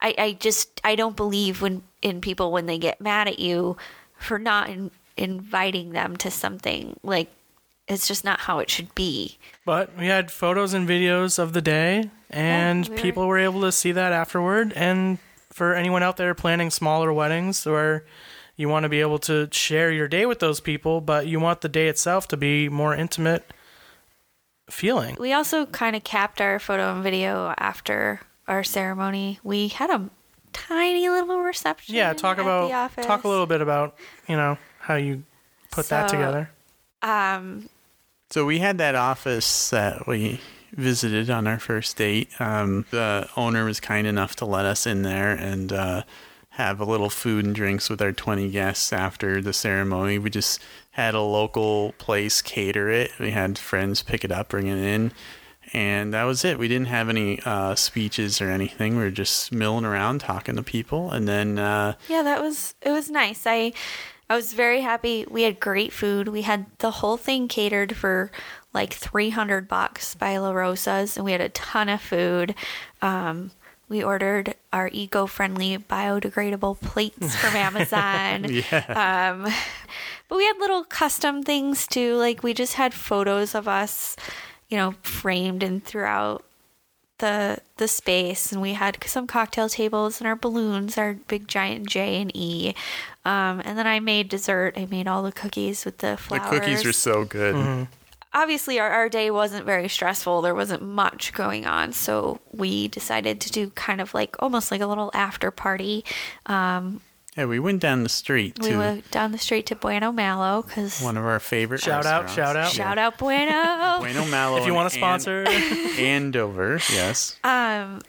I, 0.00 0.14
I 0.18 0.32
just, 0.32 0.80
I 0.82 0.96
don't 0.96 1.16
believe 1.16 1.62
when 1.62 1.82
in 2.02 2.20
people 2.20 2.50
when 2.50 2.66
they 2.66 2.78
get 2.78 3.00
mad 3.00 3.28
at 3.28 3.38
you 3.38 3.76
for 4.18 4.38
not 4.38 4.68
in, 4.68 4.90
inviting 5.16 5.90
them 5.92 6.16
to 6.16 6.30
something 6.30 6.98
like 7.02 7.30
it's 7.88 8.06
just 8.06 8.24
not 8.24 8.40
how 8.40 8.58
it 8.58 8.70
should 8.70 8.94
be. 8.94 9.38
But 9.64 9.96
we 9.96 10.06
had 10.06 10.30
photos 10.30 10.74
and 10.74 10.88
videos 10.88 11.38
of 11.38 11.52
the 11.52 11.62
day, 11.62 12.10
and 12.30 12.88
we 12.88 12.96
people 12.96 13.26
were 13.26 13.38
able 13.38 13.60
to 13.62 13.72
see 13.72 13.92
that 13.92 14.12
afterward. 14.12 14.72
And 14.74 15.18
for 15.50 15.74
anyone 15.74 16.02
out 16.02 16.16
there 16.16 16.34
planning 16.34 16.70
smaller 16.70 17.12
weddings 17.12 17.66
where 17.66 18.04
you 18.56 18.68
want 18.68 18.84
to 18.84 18.88
be 18.88 19.00
able 19.00 19.18
to 19.18 19.48
share 19.50 19.90
your 19.90 20.08
day 20.08 20.26
with 20.26 20.38
those 20.38 20.60
people, 20.60 21.00
but 21.00 21.26
you 21.26 21.40
want 21.40 21.60
the 21.60 21.68
day 21.68 21.88
itself 21.88 22.28
to 22.28 22.36
be 22.36 22.68
more 22.68 22.94
intimate 22.94 23.50
feeling. 24.70 25.16
We 25.18 25.32
also 25.32 25.66
kind 25.66 25.96
of 25.96 26.04
capped 26.04 26.40
our 26.40 26.58
photo 26.58 26.94
and 26.94 27.02
video 27.02 27.54
after 27.58 28.20
our 28.48 28.64
ceremony. 28.64 29.38
We 29.42 29.68
had 29.68 29.90
a 29.90 30.08
tiny 30.52 31.08
little 31.08 31.40
reception. 31.40 31.94
Yeah, 31.94 32.12
talk 32.12 32.38
about 32.38 32.92
talk 33.02 33.24
a 33.24 33.28
little 33.28 33.46
bit 33.46 33.60
about 33.60 33.96
you 34.28 34.36
know 34.36 34.58
how 34.80 34.94
you 34.96 35.24
put 35.70 35.88
that 35.88 36.08
together. 36.08 36.50
Um, 37.02 37.68
So 38.30 38.46
we 38.46 38.60
had 38.60 38.78
that 38.78 38.94
office 38.94 39.70
that 39.70 40.06
we 40.06 40.40
visited 40.72 41.28
on 41.28 41.46
our 41.46 41.58
first 41.58 41.96
date. 41.98 42.30
Um, 42.40 42.86
the 42.90 43.28
owner 43.36 43.64
was 43.64 43.78
kind 43.80 44.06
enough 44.06 44.36
to 44.36 44.46
let 44.46 44.64
us 44.64 44.86
in 44.86 45.02
there 45.02 45.32
and 45.32 45.70
uh, 45.72 46.02
have 46.50 46.80
a 46.80 46.84
little 46.86 47.10
food 47.10 47.44
and 47.44 47.54
drinks 47.54 47.90
with 47.90 48.00
our 48.00 48.12
20 48.12 48.48
guests 48.50 48.90
after 48.92 49.42
the 49.42 49.52
ceremony. 49.52 50.18
We 50.18 50.30
just 50.30 50.62
had 50.92 51.14
a 51.14 51.20
local 51.20 51.92
place 51.98 52.40
cater 52.40 52.88
it. 52.88 53.10
We 53.20 53.32
had 53.32 53.58
friends 53.58 54.02
pick 54.02 54.24
it 54.24 54.32
up, 54.32 54.48
bring 54.48 54.66
it 54.66 54.78
in. 54.78 55.12
And 55.74 56.12
that 56.14 56.24
was 56.24 56.44
it. 56.44 56.58
We 56.58 56.68
didn't 56.68 56.88
have 56.88 57.08
any 57.08 57.40
uh, 57.44 57.74
speeches 57.74 58.40
or 58.40 58.50
anything. 58.50 58.96
We 58.96 59.02
were 59.02 59.10
just 59.10 59.52
milling 59.52 59.84
around 59.86 60.20
talking 60.20 60.56
to 60.56 60.62
people. 60.62 61.10
And 61.10 61.26
then 61.28 61.58
uh, 61.58 61.94
yeah, 62.08 62.22
that 62.22 62.40
was 62.42 62.74
it 62.82 62.90
was 62.90 63.10
nice. 63.10 63.46
I 63.46 63.72
I 64.32 64.36
was 64.36 64.54
very 64.54 64.80
happy. 64.80 65.26
We 65.28 65.42
had 65.42 65.60
great 65.60 65.92
food. 65.92 66.26
We 66.26 66.40
had 66.40 66.64
the 66.78 66.90
whole 66.90 67.18
thing 67.18 67.48
catered 67.48 67.94
for 67.94 68.30
like 68.72 68.94
300 68.94 69.68
bucks 69.68 70.14
by 70.14 70.38
La 70.38 70.52
Rosa's 70.52 71.18
and 71.18 71.26
we 71.26 71.32
had 71.32 71.42
a 71.42 71.50
ton 71.50 71.90
of 71.90 72.00
food. 72.00 72.54
Um 73.02 73.50
we 73.90 74.02
ordered 74.02 74.54
our 74.72 74.88
eco-friendly 74.90 75.76
biodegradable 75.76 76.80
plates 76.80 77.36
from 77.36 77.54
Amazon. 77.68 78.46
yeah. 78.50 79.28
Um, 79.34 79.52
but 80.30 80.38
we 80.38 80.46
had 80.46 80.56
little 80.58 80.84
custom 80.84 81.42
things 81.42 81.86
too. 81.86 82.16
Like 82.16 82.42
we 82.42 82.54
just 82.54 82.76
had 82.76 82.94
photos 82.94 83.54
of 83.54 83.68
us, 83.68 84.16
you 84.70 84.78
know, 84.78 84.94
framed 85.02 85.62
and 85.62 85.84
throughout 85.84 86.42
the 87.18 87.58
the 87.76 87.86
space, 87.86 88.50
and 88.50 88.60
we 88.62 88.72
had 88.72 88.98
some 89.06 89.26
cocktail 89.26 89.68
tables 89.68 90.20
and 90.20 90.26
our 90.26 90.36
balloons, 90.36 90.96
our 90.96 91.14
big 91.28 91.46
giant 91.46 91.86
J 91.86 92.20
and 92.20 92.30
E. 92.34 92.74
Um, 93.24 93.62
and 93.64 93.78
then 93.78 93.86
I 93.86 94.00
made 94.00 94.28
dessert. 94.28 94.74
I 94.76 94.86
made 94.86 95.06
all 95.06 95.22
the 95.22 95.32
cookies 95.32 95.84
with 95.84 95.98
the 95.98 96.18
the 96.28 96.38
cookies 96.38 96.84
were 96.84 96.92
so 96.92 97.24
good. 97.24 97.86
Obviously, 98.34 98.80
our, 98.80 98.88
our 98.88 99.08
day 99.10 99.30
wasn't 99.30 99.66
very 99.66 99.88
stressful. 99.88 100.40
There 100.40 100.54
wasn't 100.54 100.82
much 100.82 101.34
going 101.34 101.66
on, 101.66 101.92
so 101.92 102.40
we 102.50 102.88
decided 102.88 103.40
to 103.42 103.52
do 103.52 103.68
kind 103.70 104.00
of 104.00 104.14
like 104.14 104.36
almost 104.38 104.70
like 104.70 104.80
a 104.80 104.86
little 104.86 105.10
after 105.12 105.50
party. 105.50 106.02
Um, 106.46 107.02
Yeah, 107.36 107.44
we 107.44 107.58
went 107.60 107.80
down 107.80 108.02
the 108.04 108.08
street 108.08 108.58
we 108.60 108.70
to 108.70 108.76
went 108.78 109.10
down 109.10 109.32
the 109.32 109.38
street 109.38 109.66
to 109.66 109.74
Bueno 109.76 110.12
Malo 110.12 110.62
because 110.62 111.00
one 111.02 111.18
of 111.18 111.24
our 111.24 111.40
favorite 111.40 111.82
Shout 111.82 112.06
out, 112.06 112.30
shout 112.30 112.56
out. 112.56 112.72
Shout 112.72 112.96
out 112.98 113.18
Bueno. 113.18 113.98
Bueno 114.00 114.24
Malo. 114.26 114.56
If 114.56 114.66
you 114.66 114.72
want 114.74 114.90
to 114.90 114.96
An- 114.98 115.00
sponsor, 115.20 115.44
Andover, 115.98 116.80
yes. 116.90 117.38
um, 117.44 118.00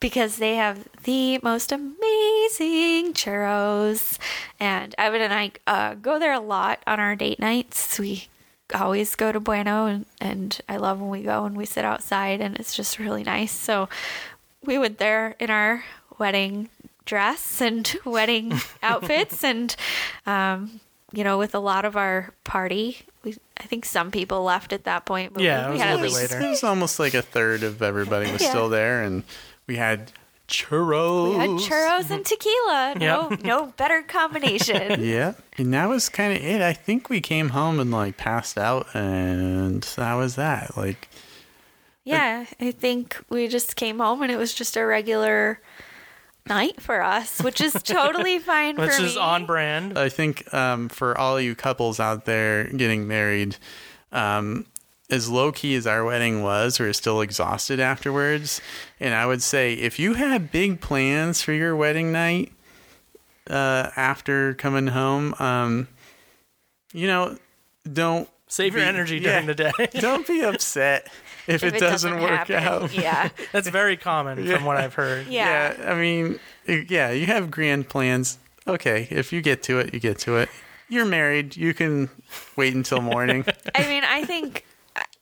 because 0.00 0.36
they 0.38 0.56
have 0.56 0.88
the 1.04 1.38
most 1.42 1.70
amazing 1.72 1.96
churros, 2.56 4.18
and 4.60 4.94
Evan 4.98 5.20
and 5.20 5.32
I 5.32 5.52
uh, 5.66 5.94
go 5.94 6.18
there 6.18 6.32
a 6.32 6.40
lot 6.40 6.80
on 6.86 7.00
our 7.00 7.14
date 7.16 7.38
nights. 7.38 7.98
We 7.98 8.28
always 8.74 9.14
go 9.14 9.32
to 9.32 9.40
Bueno, 9.40 9.86
and, 9.86 10.06
and 10.20 10.60
I 10.68 10.76
love 10.76 11.00
when 11.00 11.10
we 11.10 11.22
go 11.22 11.44
and 11.44 11.56
we 11.56 11.64
sit 11.66 11.84
outside, 11.84 12.40
and 12.40 12.56
it's 12.56 12.74
just 12.74 12.98
really 12.98 13.22
nice. 13.24 13.52
So 13.52 13.88
we 14.64 14.78
went 14.78 14.98
there 14.98 15.34
in 15.38 15.50
our 15.50 15.84
wedding 16.18 16.68
dress 17.04 17.60
and 17.60 17.96
wedding 18.04 18.52
outfits, 18.82 19.44
and 19.44 19.74
um, 20.26 20.80
you 21.12 21.24
know, 21.24 21.38
with 21.38 21.54
a 21.54 21.58
lot 21.60 21.84
of 21.84 21.96
our 21.96 22.32
party. 22.44 22.98
We, 23.24 23.36
I 23.56 23.64
think 23.64 23.84
some 23.84 24.12
people 24.12 24.44
left 24.44 24.72
at 24.72 24.84
that 24.84 25.04
point, 25.04 25.34
but 25.34 25.42
Yeah, 25.42 25.64
it 25.64 25.66
we, 25.68 25.72
was 25.72 25.80
had 25.82 25.88
a 25.88 25.90
at 25.92 25.96
little 26.00 26.06
bit 26.14 26.20
least 26.20 26.32
later. 26.32 26.46
It 26.46 26.50
was 26.50 26.64
almost 26.64 26.98
like 27.00 27.14
a 27.14 27.22
third 27.22 27.62
of 27.64 27.82
everybody 27.82 28.30
was 28.30 28.40
Yeah. 28.42 28.50
still 28.50 28.68
there, 28.68 29.02
and 29.02 29.24
we 29.66 29.74
had 29.76 30.12
churros. 30.48 31.30
We 31.30 31.36
had 31.36 31.50
churros 31.50 32.10
and 32.10 32.24
tequila. 32.24 32.94
No, 32.98 33.30
Yep. 33.30 33.42
no 33.44 33.66
better 33.76 34.02
combination. 34.02 35.00
Yeah, 35.04 35.34
and 35.56 35.72
that 35.74 35.88
was 35.88 36.08
kind 36.08 36.36
of 36.36 36.42
it. 36.42 36.60
I 36.62 36.72
think 36.72 37.08
we 37.08 37.20
came 37.20 37.50
home 37.50 37.78
and 37.80 37.90
like 37.90 38.16
passed 38.16 38.58
out, 38.58 38.86
and 38.94 39.82
that 39.96 40.14
was 40.14 40.34
that. 40.36 40.76
Like, 40.76 41.08
yeah, 42.04 42.46
I 42.60 42.70
think 42.70 43.22
we 43.28 43.48
just 43.48 43.76
came 43.76 43.98
home 43.98 44.22
and 44.22 44.32
it 44.32 44.36
was 44.36 44.54
just 44.54 44.76
a 44.76 44.84
regular 44.84 45.60
night 46.46 46.80
for 46.80 47.02
us, 47.02 47.42
which 47.42 47.60
is 47.60 47.74
totally 47.82 48.38
fine 48.52 48.76
which 48.76 48.92
for 48.92 49.02
is 49.02 49.14
me. 49.16 49.20
on 49.20 49.44
brand. 49.44 49.98
I 49.98 50.08
think 50.08 50.52
um, 50.54 50.88
for 50.88 51.16
all 51.18 51.38
you 51.38 51.54
couples 51.54 52.00
out 52.00 52.24
there 52.24 52.64
getting 52.64 53.06
married, 53.06 53.56
um, 54.12 54.64
as 55.10 55.28
low 55.28 55.52
key 55.52 55.74
as 55.74 55.86
our 55.86 56.04
wedding 56.04 56.42
was, 56.42 56.78
we're 56.78 56.92
still 56.92 57.20
exhausted 57.20 57.80
afterwards. 57.80 58.60
And 59.00 59.14
I 59.14 59.26
would 59.26 59.42
say 59.42 59.72
if 59.74 59.98
you 59.98 60.14
had 60.14 60.52
big 60.52 60.80
plans 60.80 61.40
for 61.42 61.52
your 61.52 61.74
wedding 61.74 62.12
night 62.12 62.52
uh, 63.48 63.90
after 63.96 64.54
coming 64.54 64.88
home, 64.88 65.34
um, 65.38 65.88
you 66.92 67.06
know, 67.06 67.36
don't 67.90 68.28
Save 68.48 68.74
your 68.74 68.82
be- 68.82 68.88
energy 68.88 69.16
yeah. 69.18 69.40
during 69.42 69.46
the 69.46 69.54
day. 69.54 69.72
don't 70.00 70.26
be 70.26 70.42
upset 70.42 71.06
if, 71.46 71.62
If 71.62 71.74
it, 71.74 71.80
doesn't, 71.80 72.20
work 72.20 72.30
happen. 72.30 72.56
out. 72.56 72.94
Yeah. 72.94 73.28
That's 73.52 73.68
very 73.68 73.96
common 73.96 74.46
from 74.46 74.64
what 74.64 74.76
I've 74.76 74.94
heard. 74.94 75.26
Yeah. 75.28 75.74
Yeah, 75.78 75.90
I 75.92 75.94
mean, 75.94 76.38
yeah, 76.66 77.10
you 77.10 77.26
have 77.26 77.50
grand 77.50 77.88
plans. 77.88 78.38
Okay, 78.66 79.08
if 79.10 79.32
you 79.32 79.40
get 79.40 79.62
to 79.64 79.78
it, 79.78 79.94
you 79.94 80.00
get 80.00 80.18
to 80.20 80.36
it. 80.36 80.50
You're 80.90 81.06
married. 81.06 81.56
You 81.56 81.72
can 81.72 82.10
wait 82.56 82.74
until 82.74 83.00
morning. 83.00 83.46
I 83.74 83.86
mean, 83.86 84.04
I 84.04 84.24
think 84.24 84.66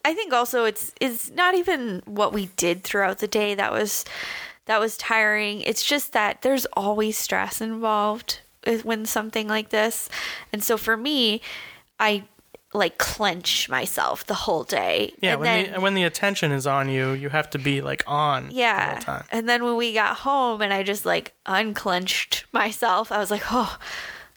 I 0.07 0.13
think 0.13 0.31
also 0.31 0.63
it's 0.63 0.93
it's 1.01 1.31
not 1.31 1.53
even 1.53 2.01
what 2.05 2.31
we 2.31 2.45
did 2.55 2.85
throughout 2.85 3.19
the 3.19 3.27
day 3.27 3.55
that 3.55 3.73
was 3.73 4.05
that 4.65 4.79
was 4.79 4.95
tiring. 4.95 5.59
It's 5.59 5.83
just 5.83 6.13
that 6.13 6.43
there's 6.43 6.65
always 6.77 7.17
stress 7.17 7.59
involved 7.59 8.39
when 8.83 9.05
something 9.05 9.49
like 9.49 9.67
this. 9.67 10.07
And 10.53 10.63
so 10.63 10.77
for 10.77 10.95
me, 10.95 11.41
I 11.99 12.23
like 12.73 12.97
clench 12.97 13.67
myself 13.67 14.25
the 14.25 14.33
whole 14.33 14.63
day. 14.63 15.13
Yeah, 15.19 15.33
and 15.33 15.41
when 15.41 15.63
then, 15.63 15.73
the 15.73 15.81
when 15.81 15.93
the 15.93 16.03
attention 16.03 16.53
is 16.53 16.65
on 16.65 16.87
you, 16.87 17.11
you 17.11 17.27
have 17.27 17.49
to 17.49 17.59
be 17.59 17.81
like 17.81 18.05
on 18.07 18.47
the 18.47 18.55
yeah. 18.55 18.93
whole 18.93 19.01
time. 19.01 19.25
And 19.29 19.49
then 19.49 19.65
when 19.65 19.75
we 19.75 19.93
got 19.93 20.15
home 20.15 20.61
and 20.61 20.71
I 20.71 20.83
just 20.83 21.05
like 21.05 21.33
unclenched 21.45 22.45
myself, 22.53 23.11
I 23.11 23.17
was 23.17 23.29
like, 23.29 23.43
"Oh, 23.51 23.77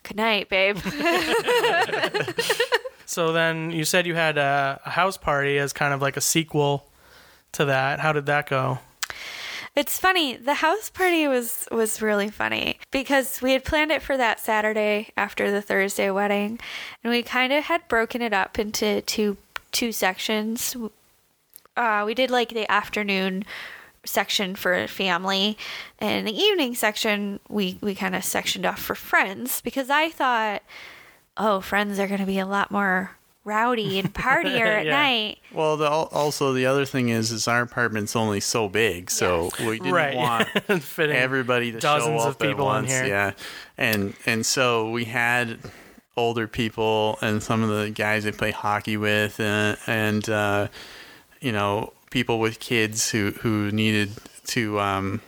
good 0.03 0.17
night, 0.17 0.49
babe." 0.49 0.79
So 3.11 3.33
then 3.33 3.71
you 3.71 3.83
said 3.83 4.07
you 4.07 4.15
had 4.15 4.37
a, 4.37 4.79
a 4.85 4.89
house 4.89 5.17
party 5.17 5.57
as 5.57 5.73
kind 5.73 5.93
of 5.93 6.01
like 6.01 6.15
a 6.15 6.21
sequel 6.21 6.87
to 7.51 7.65
that. 7.65 7.99
How 7.99 8.13
did 8.13 8.25
that 8.27 8.47
go? 8.47 8.79
It's 9.75 9.99
funny. 9.99 10.37
The 10.37 10.53
house 10.53 10.89
party 10.89 11.27
was 11.27 11.67
was 11.73 12.01
really 12.01 12.29
funny 12.29 12.79
because 12.89 13.41
we 13.41 13.51
had 13.51 13.65
planned 13.65 13.91
it 13.91 14.01
for 14.01 14.15
that 14.15 14.39
Saturday 14.39 15.09
after 15.17 15.51
the 15.51 15.61
Thursday 15.61 16.09
wedding, 16.09 16.57
and 17.03 17.11
we 17.11 17.21
kind 17.21 17.51
of 17.51 17.65
had 17.65 17.85
broken 17.89 18.21
it 18.21 18.31
up 18.31 18.57
into 18.57 19.01
two 19.01 19.35
two 19.73 19.91
sections. 19.91 20.77
Uh, 21.75 22.03
we 22.05 22.13
did 22.13 22.31
like 22.31 22.49
the 22.49 22.69
afternoon 22.71 23.43
section 24.05 24.55
for 24.55 24.87
family, 24.87 25.57
and 25.99 26.25
the 26.27 26.37
evening 26.37 26.75
section 26.75 27.41
we 27.49 27.77
we 27.81 27.93
kind 27.93 28.15
of 28.15 28.23
sectioned 28.23 28.65
off 28.65 28.79
for 28.79 28.95
friends 28.95 29.59
because 29.59 29.89
I 29.89 30.09
thought, 30.09 30.61
oh, 31.41 31.59
friends 31.59 31.97
are 31.99 32.07
going 32.07 32.19
to 32.19 32.25
be 32.25 32.37
a 32.39 32.45
lot 32.45 32.69
more 32.71 33.11
rowdy 33.43 33.97
and 33.97 34.13
partier 34.13 34.65
at 34.67 34.85
Yeah. 34.85 34.91
night. 35.01 35.39
well, 35.51 35.75
the, 35.75 35.89
also 35.89 36.53
the 36.53 36.67
other 36.67 36.85
thing 36.85 37.09
is, 37.09 37.31
is 37.31 37.47
our 37.47 37.63
apartment's 37.63 38.15
only 38.15 38.39
so 38.39 38.69
big, 38.69 39.09
so 39.09 39.49
we 39.59 39.79
didn't 39.79 39.91
right. 39.93 40.15
want 40.15 40.47
everybody 40.99 41.71
to 41.71 41.79
dozens 41.79 42.21
show 42.21 42.27
of 42.29 42.35
up 42.35 42.41
at 42.43 42.47
people 42.47 42.65
in 42.69 42.83
once. 42.83 42.91
here. 42.91 43.07
Yeah, 43.07 43.31
and 43.77 44.13
and 44.27 44.45
so 44.45 44.91
we 44.91 45.05
had 45.05 45.57
older 46.15 46.47
people 46.47 47.17
and 47.21 47.41
some 47.41 47.63
of 47.63 47.69
the 47.69 47.89
guys 47.89 48.27
I 48.27 48.31
play 48.31 48.51
hockey 48.51 48.95
with, 48.97 49.39
and, 49.39 49.77
and 49.87 50.29
uh, 50.29 50.67
you 51.39 51.51
know 51.51 51.93
people 52.11 52.39
with 52.39 52.59
kids 52.59 53.09
who 53.09 53.31
who 53.41 53.71
needed 53.71 54.11
to 54.47 54.79
um, 54.79 55.21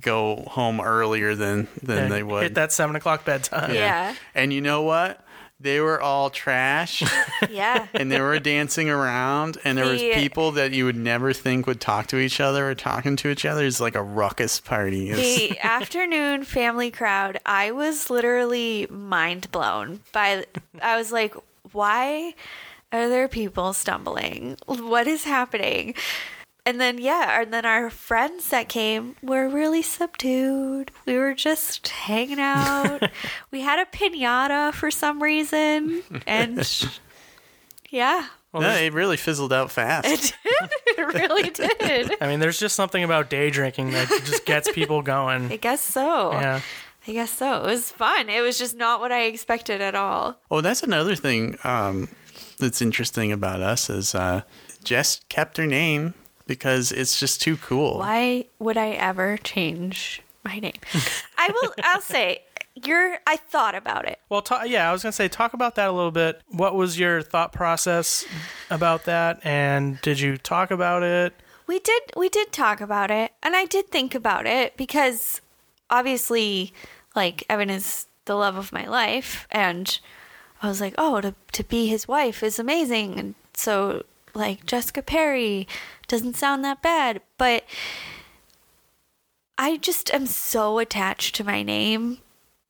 go 0.00 0.44
home 0.48 0.80
earlier 0.80 1.34
than 1.34 1.68
than 1.82 2.04
Yeah, 2.04 2.08
they 2.08 2.22
would. 2.22 2.42
hit 2.42 2.54
that 2.54 2.72
seven 2.72 2.96
o'clock 2.96 3.24
bedtime. 3.24 3.74
Yeah. 3.74 4.14
And 4.34 4.52
you 4.52 4.60
know 4.60 4.82
what? 4.82 5.24
They 5.60 5.80
were 5.80 6.00
all 6.00 6.30
trash 6.30 7.02
Yeah. 7.50 7.88
and 7.92 8.12
they 8.12 8.20
were 8.20 8.38
dancing 8.38 8.88
around 8.88 9.58
and 9.64 9.76
there 9.76 9.86
was 9.86 10.00
The- 10.00 10.14
people 10.14 10.52
that 10.52 10.70
you 10.70 10.84
would 10.84 10.94
never 10.96 11.32
think 11.32 11.66
would 11.66 11.80
talk 11.80 12.06
to 12.08 12.16
each 12.18 12.38
other 12.40 12.70
or 12.70 12.76
talking 12.76 13.16
to 13.16 13.28
each 13.28 13.44
other. 13.44 13.66
It's 13.66 13.80
like 13.80 13.96
a 13.96 14.02
ruckus 14.02 14.60
party. 14.60 15.10
It's- 15.10 15.36
the 15.36 15.58
afternoon 15.58 16.44
family 16.44 16.92
crowd, 16.92 17.38
I 17.44 17.72
was 17.72 18.08
literally 18.08 18.86
mind 18.88 19.50
blown 19.50 19.98
by. 20.12 20.46
I 20.80 20.96
was 20.96 21.10
like, 21.10 21.34
why? 21.72 22.34
are 22.90 23.08
there 23.10 23.28
people 23.28 23.74
stumbling? 23.74 24.56
What 24.64 25.06
is 25.06 25.24
happening? 25.24 25.92
And 26.68 26.78
then, 26.78 26.98
yeah, 26.98 27.40
and 27.40 27.50
then 27.50 27.64
our 27.64 27.88
friends 27.88 28.50
that 28.50 28.68
came 28.68 29.16
were 29.22 29.48
really 29.48 29.80
subdued. 29.80 30.90
We 31.06 31.16
were 31.16 31.32
just 31.32 31.88
hanging 31.88 32.38
out. 32.38 33.10
we 33.50 33.62
had 33.62 33.78
a 33.78 33.86
pinata 33.86 34.74
for 34.74 34.90
some 34.90 35.22
reason. 35.22 36.02
And 36.26 36.58
yeah, 37.88 38.26
Well, 38.52 38.60
no, 38.60 38.74
it 38.74 38.92
really 38.92 39.16
fizzled 39.16 39.50
out 39.50 39.70
fast. 39.70 40.06
it 40.06 40.34
did. 40.44 40.70
It 40.98 41.14
really 41.14 41.48
did. 41.48 42.16
I 42.20 42.26
mean, 42.26 42.38
there's 42.40 42.58
just 42.58 42.76
something 42.76 43.02
about 43.02 43.30
day 43.30 43.48
drinking 43.48 43.92
that 43.92 44.08
just 44.26 44.44
gets 44.44 44.70
people 44.70 45.00
going. 45.00 45.50
I 45.50 45.56
guess 45.56 45.80
so. 45.80 46.32
Yeah. 46.32 46.60
I 47.06 47.12
guess 47.12 47.30
so. 47.30 47.62
It 47.62 47.66
was 47.66 47.90
fun. 47.90 48.28
It 48.28 48.42
was 48.42 48.58
just 48.58 48.76
not 48.76 49.00
what 49.00 49.10
I 49.10 49.22
expected 49.22 49.80
at 49.80 49.94
all. 49.94 50.38
Oh, 50.50 50.60
that's 50.60 50.82
another 50.82 51.14
thing 51.14 51.56
um, 51.64 52.08
that's 52.58 52.82
interesting 52.82 53.32
about 53.32 53.62
us 53.62 53.88
is 53.88 54.14
uh, 54.14 54.42
Jess 54.84 55.20
kept 55.30 55.56
her 55.56 55.66
name 55.66 56.12
because 56.48 56.90
it's 56.90 57.20
just 57.20 57.40
too 57.40 57.56
cool. 57.58 57.98
Why 57.98 58.46
would 58.58 58.76
I 58.76 58.90
ever 58.90 59.36
change 59.36 60.20
my 60.42 60.58
name? 60.58 60.72
I 61.36 61.50
will. 61.52 61.72
I'll 61.84 62.00
say 62.00 62.42
you're. 62.74 63.18
I 63.26 63.36
thought 63.36 63.76
about 63.76 64.08
it. 64.08 64.18
Well, 64.28 64.42
ta- 64.42 64.64
yeah, 64.64 64.88
I 64.88 64.92
was 64.92 65.04
gonna 65.04 65.12
say 65.12 65.28
talk 65.28 65.52
about 65.52 65.76
that 65.76 65.88
a 65.88 65.92
little 65.92 66.10
bit. 66.10 66.42
What 66.48 66.74
was 66.74 66.98
your 66.98 67.22
thought 67.22 67.52
process 67.52 68.24
about 68.70 69.04
that, 69.04 69.38
and 69.44 70.00
did 70.00 70.18
you 70.18 70.36
talk 70.36 70.72
about 70.72 71.04
it? 71.04 71.34
We 71.68 71.78
did. 71.78 72.02
We 72.16 72.28
did 72.28 72.50
talk 72.50 72.80
about 72.80 73.12
it, 73.12 73.32
and 73.42 73.54
I 73.54 73.66
did 73.66 73.90
think 73.90 74.16
about 74.16 74.46
it 74.46 74.76
because 74.76 75.40
obviously, 75.90 76.72
like 77.14 77.44
Evan 77.48 77.70
is 77.70 78.06
the 78.24 78.34
love 78.34 78.56
of 78.56 78.72
my 78.72 78.86
life, 78.86 79.46
and 79.50 80.00
I 80.62 80.68
was 80.68 80.80
like, 80.80 80.94
oh, 80.98 81.20
to 81.20 81.34
to 81.52 81.64
be 81.64 81.86
his 81.86 82.08
wife 82.08 82.42
is 82.42 82.58
amazing, 82.58 83.18
and 83.18 83.34
so 83.54 84.04
like 84.34 84.66
Jessica 84.66 85.02
Perry 85.02 85.66
doesn't 86.06 86.36
sound 86.36 86.64
that 86.64 86.82
bad, 86.82 87.20
but 87.36 87.64
I 89.56 89.76
just 89.76 90.12
am 90.14 90.26
so 90.26 90.78
attached 90.78 91.34
to 91.36 91.44
my 91.44 91.62
name. 91.62 92.18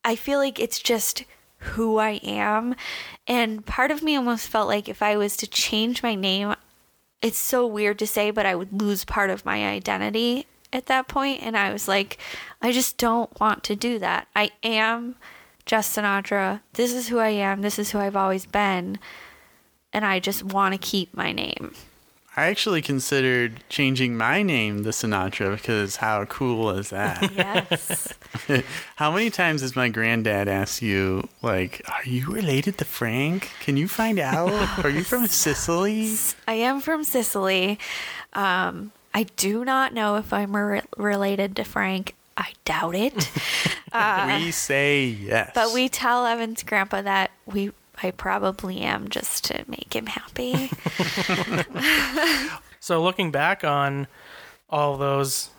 I 0.05 0.17
feel 0.17 0.39
like 0.39 0.59
it's 0.59 0.79
just 0.79 1.25
who 1.59 1.99
I 1.99 2.21
am. 2.23 2.75
And 3.27 3.67
part 3.67 3.91
of 3.91 4.03
me 4.03 4.17
almost 4.17 4.49
felt 4.49 4.69
like 4.69 4.89
if 4.89 5.03
I 5.03 5.17
was 5.17 5.37
to 5.39 5.47
change 5.47 6.03
my 6.03 6.15
name, 6.15 6.55
it's 7.21 7.39
so 7.39 7.67
weird 7.67 7.99
to 7.99 8.07
say, 8.07 8.31
but 8.31 8.47
I 8.47 8.55
would 8.55 8.81
lose 8.81 9.05
part 9.05 9.31
of 9.31 9.45
my 9.45 9.69
identity 9.69 10.47
at 10.73 10.87
that 10.87 11.09
point. 11.09 11.43
And 11.43 11.57
I 11.57 11.73
was 11.73 11.89
like, 11.89 12.19
I 12.63 12.73
just 12.73 12.97
don't 12.97 13.39
want 13.41 13.65
to 13.65 13.77
do 13.77 13.99
that. 13.99 14.29
I 14.35 14.51
am 14.63 15.17
Jess 15.67 15.97
Sinatra. 15.97 16.61
This 16.75 16.95
is 16.95 17.09
who 17.09 17.19
I 17.19 17.31
am. 17.31 17.63
This 17.63 17.79
is 17.79 17.91
who 17.91 17.99
I've 17.99 18.17
always 18.17 18.47
been. 18.47 18.99
And 19.93 20.05
I 20.05 20.19
just 20.21 20.43
want 20.45 20.75
to 20.75 20.79
keep 20.79 21.15
my 21.17 21.33
name. 21.33 21.75
I 22.37 22.47
actually 22.47 22.83
considered 22.83 23.65
changing 23.69 24.17
my 24.17 24.43
name 24.45 24.85
to 24.85 24.91
Sinatra 24.91 25.57
because 25.57 25.97
how 25.97 26.25
cool 26.27 26.71
is 26.71 26.91
that? 26.91 27.33
Yes. 27.37 28.15
how 28.97 29.11
many 29.11 29.29
times 29.31 29.63
has 29.63 29.75
my 29.75 29.89
granddad 29.89 30.47
asked 30.47 30.81
you, 30.81 31.29
like, 31.43 31.83
are 31.89 32.05
you 32.09 32.31
related 32.31 32.79
to 32.79 32.85
Frank? 32.85 33.51
Can 33.61 33.77
you 33.77 33.89
find 33.89 34.21
out? 34.21 34.53
Are 34.85 34.91
you 34.91 35.03
from 35.03 35.27
Sicily? 35.27 36.13
I 36.47 36.53
am 36.55 36.81
from 36.81 37.03
Sicily. 37.03 37.79
Um, 38.35 38.93
I 39.15 39.25
do 39.37 39.65
not 39.65 39.93
know 39.93 40.15
if 40.17 40.33
I'm 40.33 40.55
re- 40.55 40.83
related 40.97 41.57
to 41.57 41.65
Frank. 41.65 42.15
I 42.37 42.53
doubt 42.65 42.95
it. 42.95 43.15
we 44.45 44.53
say 44.53 45.07
yes. 45.07 45.49
Uh, 45.49 45.53
But 45.57 45.75
we 45.75 45.89
tell 45.89 46.25
Evan's 46.25 46.63
grandpa 46.63 47.03
that 47.03 47.33
we 47.47 47.73
I 48.03 48.11
probably 48.13 48.81
am 48.81 49.09
just 49.09 49.45
to 49.47 49.65
make 49.67 49.95
him 49.95 50.07
happy. 50.07 50.71
So, 52.81 53.03
looking 53.03 53.31
back 53.31 53.65
on 53.65 54.07
all 54.71 54.97
those 54.97 55.51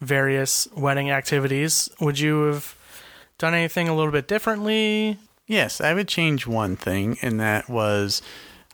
various 0.00 0.66
wedding 0.74 1.10
activities, 1.10 1.88
would 2.00 2.18
you 2.18 2.42
have 2.44 2.74
done 3.38 3.54
anything 3.54 3.88
a 3.88 3.94
little 3.94 4.10
bit 4.12 4.26
differently? 4.26 5.18
Yes, 5.46 5.80
I 5.80 5.94
would 5.94 6.08
change 6.08 6.46
one 6.46 6.76
thing, 6.76 7.18
and 7.22 7.38
that 7.40 7.68
was 7.68 8.22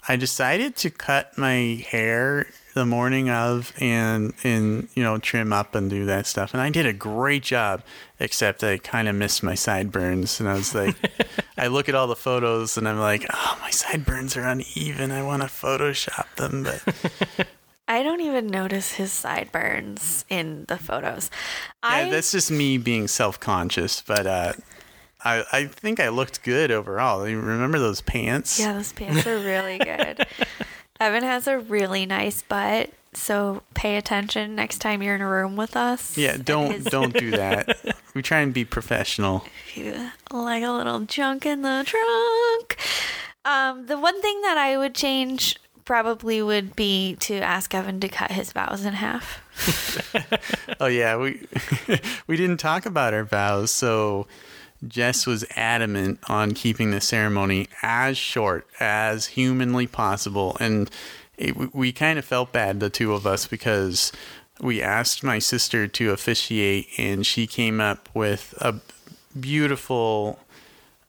I 0.08 0.16
decided 0.16 0.76
to 0.76 0.90
cut 0.90 1.36
my 1.36 1.84
hair 1.90 2.46
the 2.78 2.86
morning 2.86 3.28
of 3.28 3.72
and 3.80 4.32
and 4.44 4.88
you 4.94 5.02
know 5.02 5.18
trim 5.18 5.52
up 5.52 5.74
and 5.74 5.90
do 5.90 6.06
that 6.06 6.26
stuff, 6.26 6.54
and 6.54 6.60
I 6.62 6.70
did 6.70 6.86
a 6.86 6.92
great 6.92 7.42
job. 7.42 7.82
Except 8.20 8.64
I 8.64 8.78
kind 8.78 9.06
of 9.06 9.14
missed 9.14 9.42
my 9.42 9.54
sideburns, 9.54 10.40
and 10.40 10.48
I 10.48 10.54
was 10.54 10.74
like, 10.74 10.96
I 11.58 11.66
look 11.66 11.88
at 11.88 11.94
all 11.94 12.06
the 12.06 12.16
photos, 12.16 12.76
and 12.78 12.88
I'm 12.88 12.98
like, 12.98 13.26
oh, 13.32 13.58
my 13.60 13.70
sideburns 13.70 14.36
are 14.36 14.44
uneven. 14.44 15.12
I 15.12 15.22
want 15.22 15.42
to 15.42 15.48
Photoshop 15.48 16.34
them, 16.36 16.64
but 16.64 17.48
I 17.88 18.02
don't 18.02 18.20
even 18.20 18.46
notice 18.46 18.92
his 18.92 19.12
sideburns 19.12 20.24
in 20.28 20.64
the 20.68 20.76
photos. 20.76 21.30
yeah, 21.82 21.90
I 21.90 22.10
that's 22.10 22.32
just 22.32 22.50
me 22.50 22.78
being 22.78 23.08
self 23.08 23.38
conscious. 23.40 24.02
But 24.02 24.26
uh, 24.26 24.52
I 25.24 25.44
I 25.52 25.64
think 25.66 26.00
I 26.00 26.08
looked 26.08 26.42
good 26.42 26.70
overall. 26.70 27.26
You 27.28 27.40
remember 27.40 27.78
those 27.78 28.00
pants? 28.00 28.58
yeah, 28.60 28.72
those 28.72 28.92
pants 28.92 29.26
are 29.26 29.38
really 29.38 29.78
good. 29.78 30.26
Evan 31.00 31.22
has 31.22 31.46
a 31.46 31.58
really 31.58 32.06
nice 32.06 32.42
butt, 32.42 32.90
so 33.14 33.62
pay 33.74 33.96
attention 33.96 34.54
next 34.54 34.78
time 34.78 35.02
you're 35.02 35.14
in 35.14 35.20
a 35.20 35.28
room 35.28 35.56
with 35.56 35.76
us. 35.76 36.16
Yeah, 36.18 36.36
don't 36.36 36.72
his- 36.72 36.84
don't 36.86 37.14
do 37.14 37.30
that. 37.42 37.96
We 38.14 38.22
try 38.22 38.40
and 38.40 38.52
be 38.52 38.64
professional. 38.64 39.44
like 40.32 40.62
a 40.64 40.70
little 40.72 41.00
junk 41.00 41.46
in 41.46 41.62
the 41.62 41.84
trunk. 41.86 42.76
Um, 43.44 43.86
the 43.86 43.98
one 43.98 44.20
thing 44.20 44.40
that 44.42 44.58
I 44.58 44.76
would 44.76 44.94
change 44.94 45.56
probably 45.84 46.42
would 46.42 46.76
be 46.76 47.16
to 47.20 47.36
ask 47.36 47.74
Evan 47.74 47.98
to 48.00 48.08
cut 48.08 48.30
his 48.32 48.52
vows 48.52 48.84
in 48.84 48.94
half. 48.94 49.40
Oh 50.80 50.86
yeah, 50.86 51.16
we 51.16 51.40
we 52.28 52.36
didn't 52.36 52.58
talk 52.58 52.86
about 52.86 53.12
our 53.14 53.24
vows, 53.24 53.72
so 53.72 54.28
Jess 54.86 55.26
was 55.26 55.44
adamant 55.56 56.20
on 56.28 56.52
keeping 56.54 56.90
the 56.90 57.00
ceremony 57.00 57.68
as 57.82 58.16
short 58.16 58.66
as 58.78 59.26
humanly 59.26 59.86
possible, 59.86 60.56
and 60.60 60.90
it, 61.36 61.74
we- 61.74 61.92
kind 61.92 62.18
of 62.18 62.24
felt 62.24 62.52
bad, 62.52 62.80
the 62.80 62.90
two 62.90 63.12
of 63.12 63.26
us, 63.26 63.46
because 63.46 64.12
we 64.60 64.82
asked 64.82 65.22
my 65.22 65.38
sister 65.38 65.86
to 65.86 66.10
officiate, 66.12 66.88
and 66.96 67.26
she 67.26 67.46
came 67.46 67.80
up 67.80 68.08
with 68.14 68.54
a 68.58 68.76
beautiful 69.38 70.38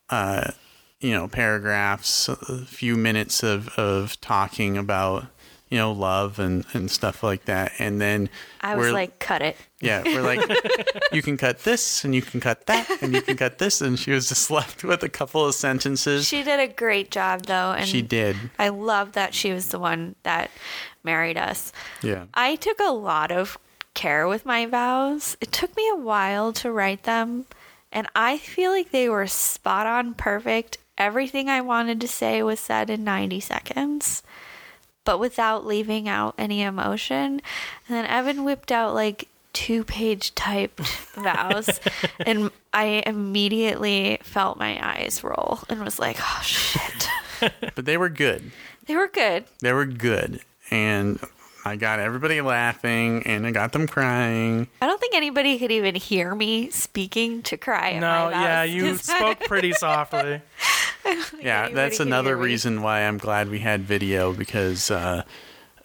uh, 0.10 0.52
you 1.00 1.12
know, 1.12 1.28
paragraphs, 1.28 2.28
a 2.28 2.66
few 2.66 2.96
minutes 2.98 3.42
of, 3.44 3.70
of 3.78 4.20
talking 4.22 4.78
about, 4.78 5.26
you 5.70 5.78
know, 5.78 5.92
love 5.92 6.40
and, 6.40 6.66
and 6.74 6.90
stuff 6.90 7.22
like 7.22 7.46
that. 7.46 7.74
And 7.78 8.02
then 8.02 8.30
I 8.62 8.76
was 8.76 8.92
like, 8.92 9.20
cut 9.20 9.42
it. 9.42 9.56
yeah, 9.80 10.02
we're 10.04 10.22
like, 10.22 10.42
you 11.12 11.22
can 11.22 11.38
cut 11.38 11.60
this 11.60 12.04
and 12.04 12.16
you 12.16 12.22
can 12.22 12.40
cut 12.40 12.66
that 12.66 12.90
and 13.02 13.14
you 13.14 13.22
can 13.22 13.38
cut 13.38 13.60
this. 13.60 13.80
And 13.82 13.98
she 14.00 14.12
was 14.12 14.30
just 14.30 14.50
left 14.60 14.84
with 14.84 15.04
a 15.04 15.10
couple 15.10 15.46
of 15.46 15.54
sentences. 15.54 16.28
She 16.28 16.44
did 16.44 16.60
a 16.60 16.68
great 16.74 17.12
job 17.12 17.44
though, 17.44 17.74
and 17.74 17.88
She 17.88 18.02
did. 18.02 18.36
I 18.58 18.70
love 18.70 19.12
that 19.14 19.34
she 19.34 19.54
was 19.54 19.68
the 19.70 19.80
one 19.80 20.16
that 20.24 20.50
married 21.04 21.38
us. 21.38 21.72
Yeah. 22.02 22.26
I 22.34 22.56
took 22.56 22.80
a 22.80 22.92
lot 22.92 23.32
of 23.32 23.58
care 23.94 24.28
with 24.28 24.46
my 24.46 24.66
vows. 24.66 25.38
It 25.42 25.52
took 25.52 25.76
me 25.78 25.88
a 25.92 25.96
while 25.98 26.52
to 26.54 26.72
write 26.72 27.04
them, 27.04 27.46
and 27.92 28.08
I 28.16 28.38
feel 28.38 28.72
like 28.72 28.92
they 28.92 29.08
were 29.10 29.28
spot 29.28 29.86
on 29.86 30.14
perfect. 30.16 30.78
Everything 30.98 31.50
I 31.50 31.62
wanted 31.62 32.02
to 32.02 32.08
say 32.08 32.42
was 32.44 32.60
said 32.60 32.90
in 32.90 33.04
90 33.04 33.40
seconds, 33.40 34.24
but 35.06 35.20
without 35.20 35.66
leaving 35.66 36.08
out 36.08 36.36
any 36.38 36.62
emotion. 36.62 37.42
And 37.88 37.98
then 37.98 38.06
Evan 38.06 38.44
whipped 38.44 38.72
out 38.72 38.94
like 38.94 39.28
two 39.54 39.84
page 39.84 40.34
typed 40.36 40.80
vows, 41.16 41.80
and 42.20 42.52
I 42.74 43.04
immediately 43.06 44.20
felt 44.24 44.58
my 44.60 44.80
eyes 44.86 45.24
roll 45.24 45.60
and 45.70 45.84
was 45.84 46.00
like, 46.00 46.18
oh 46.20 46.42
shit. 46.44 47.08
But 47.76 47.86
they 47.86 47.96
were 47.96 48.10
good. 48.10 48.52
They 48.86 48.98
were 48.98 49.08
good. 49.08 49.46
They 49.62 49.72
were 49.72 49.86
good. 49.86 50.42
And 50.72 51.18
I 51.64 51.76
got 51.76 52.00
everybody 52.00 52.42
laughing 52.42 53.24
and 53.24 53.46
I 53.46 53.52
got 53.52 53.72
them 53.72 53.88
crying. 53.88 54.68
I 54.82 54.88
don't 54.88 55.00
think 55.00 55.16
anybody 55.16 55.58
could 55.58 55.72
even 55.72 55.96
hear 55.96 56.34
me 56.36 56.70
speaking 56.70 57.42
to 57.44 57.58
cry. 57.58 57.92
at 57.92 58.02
No, 58.02 58.26
my 58.26 58.32
yeah, 58.32 58.64
you 58.64 58.96
spoke 58.98 59.40
pretty 59.42 59.72
softly. 59.74 60.42
Yeah, 61.42 61.70
that's 61.70 62.00
another 62.00 62.36
reason 62.36 62.82
why 62.82 63.02
I'm 63.02 63.18
glad 63.18 63.50
we 63.50 63.60
had 63.60 63.82
video 63.82 64.34
because 64.34 64.92
uh, 64.92 65.24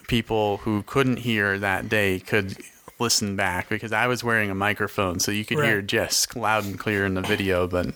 people 0.08 0.58
who 0.58 0.82
couldn't 0.82 1.18
hear 1.18 1.58
that 1.58 1.88
day 1.88 2.20
could 2.20 2.56
listen 2.98 3.36
back 3.36 3.68
because 3.68 3.92
I 3.92 4.06
was 4.06 4.22
wearing 4.24 4.50
a 4.50 4.54
microphone, 4.54 5.20
so 5.20 5.30
you 5.30 5.44
could 5.44 5.58
hear 5.58 5.76
Right. 5.76 5.86
Jess 5.86 6.26
loud 6.34 6.64
and 6.64 6.78
clear 6.78 7.04
in 7.06 7.14
the 7.14 7.22
video, 7.22 7.66
but 7.66 7.86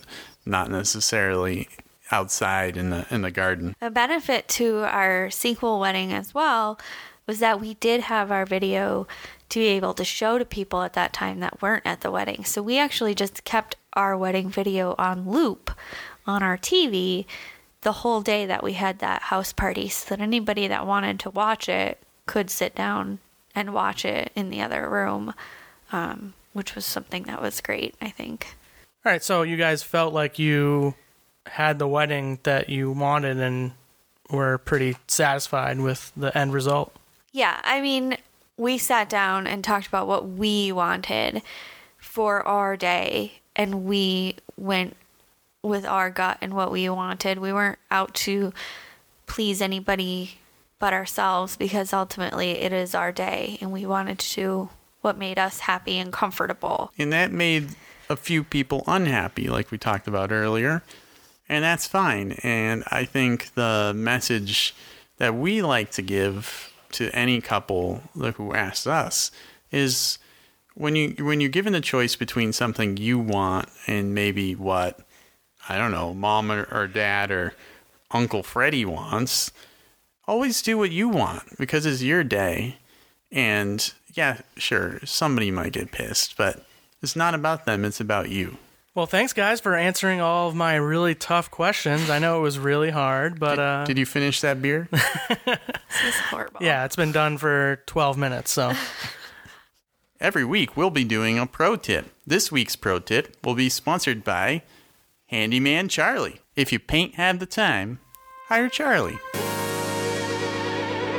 not 0.47 0.71
necessarily 0.71 1.69
outside 2.11 2.77
in 2.77 2.91
the 2.91 3.07
in 3.11 3.23
the 3.23 3.31
garden. 3.31 3.75
A 3.81 3.91
benefit 3.91 4.49
to 4.49 4.79
our 4.85 5.31
sequel 5.31 5.79
wedding 5.81 6.13
as 6.13 6.35
well 6.35 6.79
was 7.27 7.41
that 7.41 7.61
we 7.61 7.75
did 7.75 8.03
have 8.03 8.33
our 8.33 8.47
video 8.47 9.07
to 9.51 9.59
be 9.61 9.67
able 9.67 9.95
to 9.95 10.05
show 10.05 10.39
to 10.39 10.45
people 10.45 10.83
at 10.83 10.95
that 10.95 11.13
time 11.13 11.41
that 11.41 11.61
weren't 11.61 11.87
at 11.87 12.01
the 12.01 12.11
wedding. 12.11 12.45
So 12.45 12.63
we 12.63 12.79
actually 12.79 13.15
just 13.15 13.45
kept 13.45 13.77
our 13.93 14.17
wedding 14.17 14.49
video 14.49 14.95
on 14.99 15.29
loop 15.29 15.71
on 16.29 16.43
our 16.43 16.59
TV 16.59 17.25
the 17.81 17.93
whole 17.93 18.21
day 18.21 18.45
that 18.47 18.63
we 18.63 18.75
had 18.75 18.99
that 18.99 19.23
house 19.23 19.53
party 19.53 19.89
so 19.89 20.15
that 20.15 20.23
anybody 20.23 20.69
that 20.69 20.87
wanted 20.87 21.19
to 21.21 21.31
watch 21.31 21.69
it 21.69 21.99
could 22.27 22.51
sit 22.51 22.75
down 22.75 23.19
and 23.55 23.73
watch 23.73 24.05
it 24.05 24.31
in 24.35 24.51
the 24.51 24.61
other 24.61 24.89
room, 24.89 25.35
um, 25.91 26.35
which 26.53 26.75
was 26.75 26.85
something 26.85 27.25
that 27.25 27.41
was 27.41 27.61
great, 27.61 27.95
I 28.01 28.11
think. 28.11 28.57
All 29.05 29.13
right, 29.13 29.23
so 29.23 29.43
you 29.43 29.57
guys 29.57 29.83
felt 29.83 30.13
like 30.13 30.39
you 30.39 30.95
had 31.47 31.79
the 31.79 31.89
wedding 31.89 32.39
that 32.43 32.69
you 32.69 32.93
wanted 32.93 33.39
and 33.39 33.73
were 34.31 34.59
pretty 34.59 34.97
satisfied 35.07 35.81
with 35.81 36.13
the 36.17 36.37
end 36.37 36.53
result. 36.53 36.95
Yeah, 37.33 37.61
I 37.65 37.81
mean, 37.81 38.19
we 38.57 38.77
sat 38.77 39.09
down 39.09 39.47
and 39.47 39.65
talked 39.65 39.87
about 39.87 40.07
what 40.07 40.29
we 40.29 40.73
wanted 40.73 41.43
for 41.97 42.47
our 42.47 42.77
day, 42.77 43.41
and 43.57 43.85
we 43.85 44.35
went 44.57 44.97
with 45.69 45.85
our 45.85 46.11
gut 46.11 46.39
and 46.41 46.55
what 46.55 46.73
we 46.73 46.89
wanted. 46.89 47.39
We 47.39 47.53
weren't 47.53 47.79
out 47.91 48.15
to 48.15 48.53
please 49.27 49.61
anybody 49.61 50.39
but 50.79 50.93
ourselves 50.93 51.57
because 51.57 51.93
ultimately 51.93 52.53
it 52.53 52.73
is 52.73 52.95
our 52.95 53.13
day, 53.13 53.59
and 53.61 53.73
we 53.73 53.85
wanted 53.85 54.19
to 54.21 54.35
do 54.35 54.69
what 55.01 55.19
made 55.19 55.39
us 55.39 55.61
happy 55.61 55.99
and 55.99 56.13
comfortable. 56.13 56.93
And 56.99 57.13
that 57.13 57.33
made 57.33 57.71
a 58.09 58.17
few 58.17 58.43
people 58.45 58.85
unhappy, 58.87 59.49
like 59.49 59.71
we 59.71 59.79
talked 59.79 60.09
about 60.09 60.33
earlier. 60.33 60.83
And 61.49 61.65
that's 61.65 61.87
fine. 61.87 62.33
And 62.43 62.85
I 62.89 63.05
think 63.05 63.55
the 63.55 63.93
message 63.95 64.75
that 65.19 65.35
we 65.35 65.63
like 65.63 65.91
to 65.93 66.03
give 66.03 66.73
to 66.93 67.11
any 67.15 67.41
couple 67.41 68.03
who 68.15 68.55
asks 68.55 68.87
us 68.87 69.31
is 69.71 70.19
when 70.75 70.95
you 70.97 71.15
when 71.25 71.41
you're 71.41 71.51
given 71.51 71.73
the 71.73 71.81
choice 71.81 72.17
between 72.17 72.53
something 72.53 72.97
you 72.97 73.19
want 73.19 73.69
and 73.87 74.15
maybe 74.15 74.55
what 74.55 75.01
I 75.69 75.79
don't 75.79 75.91
know, 75.91 76.15
mom 76.15 76.51
or, 76.51 76.67
or 76.71 76.87
dad 76.87 77.31
or 77.31 77.55
Uncle 78.11 78.43
Freddie 78.43 78.85
wants, 78.85 79.53
always 80.27 80.63
do 80.63 80.79
what 80.79 80.91
you 80.91 81.09
want 81.09 81.59
because 81.59 81.87
it's 81.87 82.03
your 82.03 82.25
day. 82.25 82.77
And 83.31 83.93
yeah, 84.15 84.41
sure, 84.57 85.01
somebody 85.05 85.51
might 85.51 85.73
get 85.73 85.93
pissed, 85.93 86.37
but 86.37 86.65
it's 87.03 87.17
not 87.17 87.35
about 87.35 87.67
them, 87.67 87.85
it's 87.85 88.01
about 88.01 88.31
you. 88.31 88.57
Well, 88.95 89.07
thanks 89.07 89.33
guys 89.33 89.61
for 89.61 89.77
answering 89.77 90.21
all 90.21 90.49
of 90.49 90.57
my 90.57 90.75
really 90.75 91.15
tough 91.15 91.51
questions. 91.51 92.11
I 92.11 92.19
know 92.19 92.39
it 92.39 92.43
was 92.43 92.59
really 92.59 92.91
hard, 92.91 93.39
but 93.39 93.59
uh, 93.59 93.85
Did 93.85 93.97
you 93.97 94.07
finish 94.07 94.41
that 94.41 94.61
beer? 94.61 94.89
This 94.91 96.17
yeah, 96.61 96.85
it's 96.85 96.97
been 96.97 97.13
done 97.13 97.39
for 97.39 97.83
12 97.87 98.19
minutes, 98.19 98.51
so 98.51 98.73
Every 100.21 100.45
week 100.45 100.77
we'll 100.77 100.91
be 100.91 101.05
doing 101.05 101.39
a 101.39 101.47
pro 101.47 101.77
tip. 101.77 102.07
This 102.27 102.51
week's 102.51 102.75
pro 102.75 102.99
tip 102.99 103.37
will 103.45 103.55
be 103.55 103.69
sponsored 103.69 104.25
by 104.25 104.63
Handyman 105.29 105.89
Charlie. 105.89 106.41
If 106.57 106.73
you 106.73 106.79
paint 106.79 107.17
have 107.17 107.39
the 107.39 107.45
time, 107.47 107.99
hire 108.49 108.69
Charlie. 108.71 109.19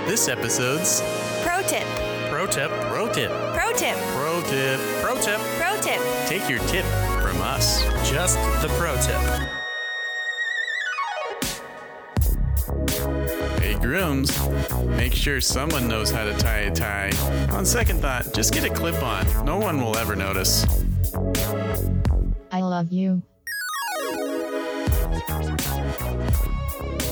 This 0.08 0.28
episode's 0.28 1.02
Pro 1.44 1.62
tip. 1.62 1.86
pro 2.30 2.48
tip, 2.48 2.72
pro 2.90 3.12
tip. 3.14 3.30
Pro 3.54 3.72
tip. 3.74 3.96
Pro 4.16 4.42
tip. 4.48 4.80
pro 5.02 5.16
tip, 5.22 5.40
Pro 5.60 5.80
tip. 5.82 6.02
Take 6.28 6.50
your 6.50 6.58
tip 6.68 6.86
from 7.22 7.40
us. 7.42 7.84
just 8.10 8.38
the 8.64 8.68
pro 8.80 8.96
tip. 8.98 9.22
Hey 13.62 13.76
grooms, 13.76 14.32
make 14.88 15.14
sure 15.14 15.40
someone 15.40 15.88
knows 15.88 16.10
how 16.10 16.24
to 16.24 16.34
tie 16.34 16.62
a 16.62 16.72
tie. 16.72 17.12
On 17.52 17.64
second 17.64 18.02
thought, 18.02 18.34
just 18.34 18.52
get 18.56 18.64
a 18.64 18.74
clip 18.74 19.04
on. 19.04 19.46
No 19.46 19.58
one 19.58 19.80
will 19.80 19.96
ever 19.98 20.16
notice. 20.16 20.66
I 22.52 22.62
love 22.62 22.92
you. 22.92 23.22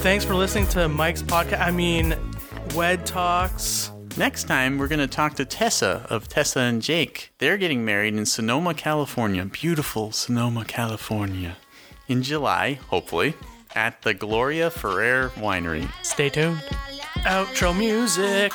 Thanks 0.02 0.24
for 0.24 0.36
listening 0.36 0.68
to 0.68 0.88
Mike's 0.88 1.22
podcast. 1.22 1.62
I 1.62 1.72
mean, 1.72 2.16
Wed 2.76 3.06
Talks. 3.06 3.92
Next 4.18 4.46
time, 4.46 4.78
we're 4.78 4.88
going 4.88 5.00
to 5.00 5.08
talk 5.08 5.36
to 5.36 5.46
Tessa 5.46 6.08
of 6.10 6.28
Tessa 6.28 6.62
and 6.62 6.82
Jake. 6.82 7.32
They're 7.38 7.58
getting 7.58 7.86
married 7.86 8.16
in 8.16 8.26
Sonoma, 8.26 8.74
California. 8.74 9.46
Beautiful 9.46 10.12
Sonoma, 10.12 10.66
California. 10.66 11.58
In 12.08 12.24
July, 12.24 12.80
hopefully, 12.88 13.36
at 13.76 14.02
the 14.02 14.14
Gloria 14.14 14.72
Ferrer 14.72 15.30
Winery. 15.36 15.88
Stay 16.04 16.30
tuned. 16.30 16.58
Outro 17.26 17.78
music. 17.78 18.52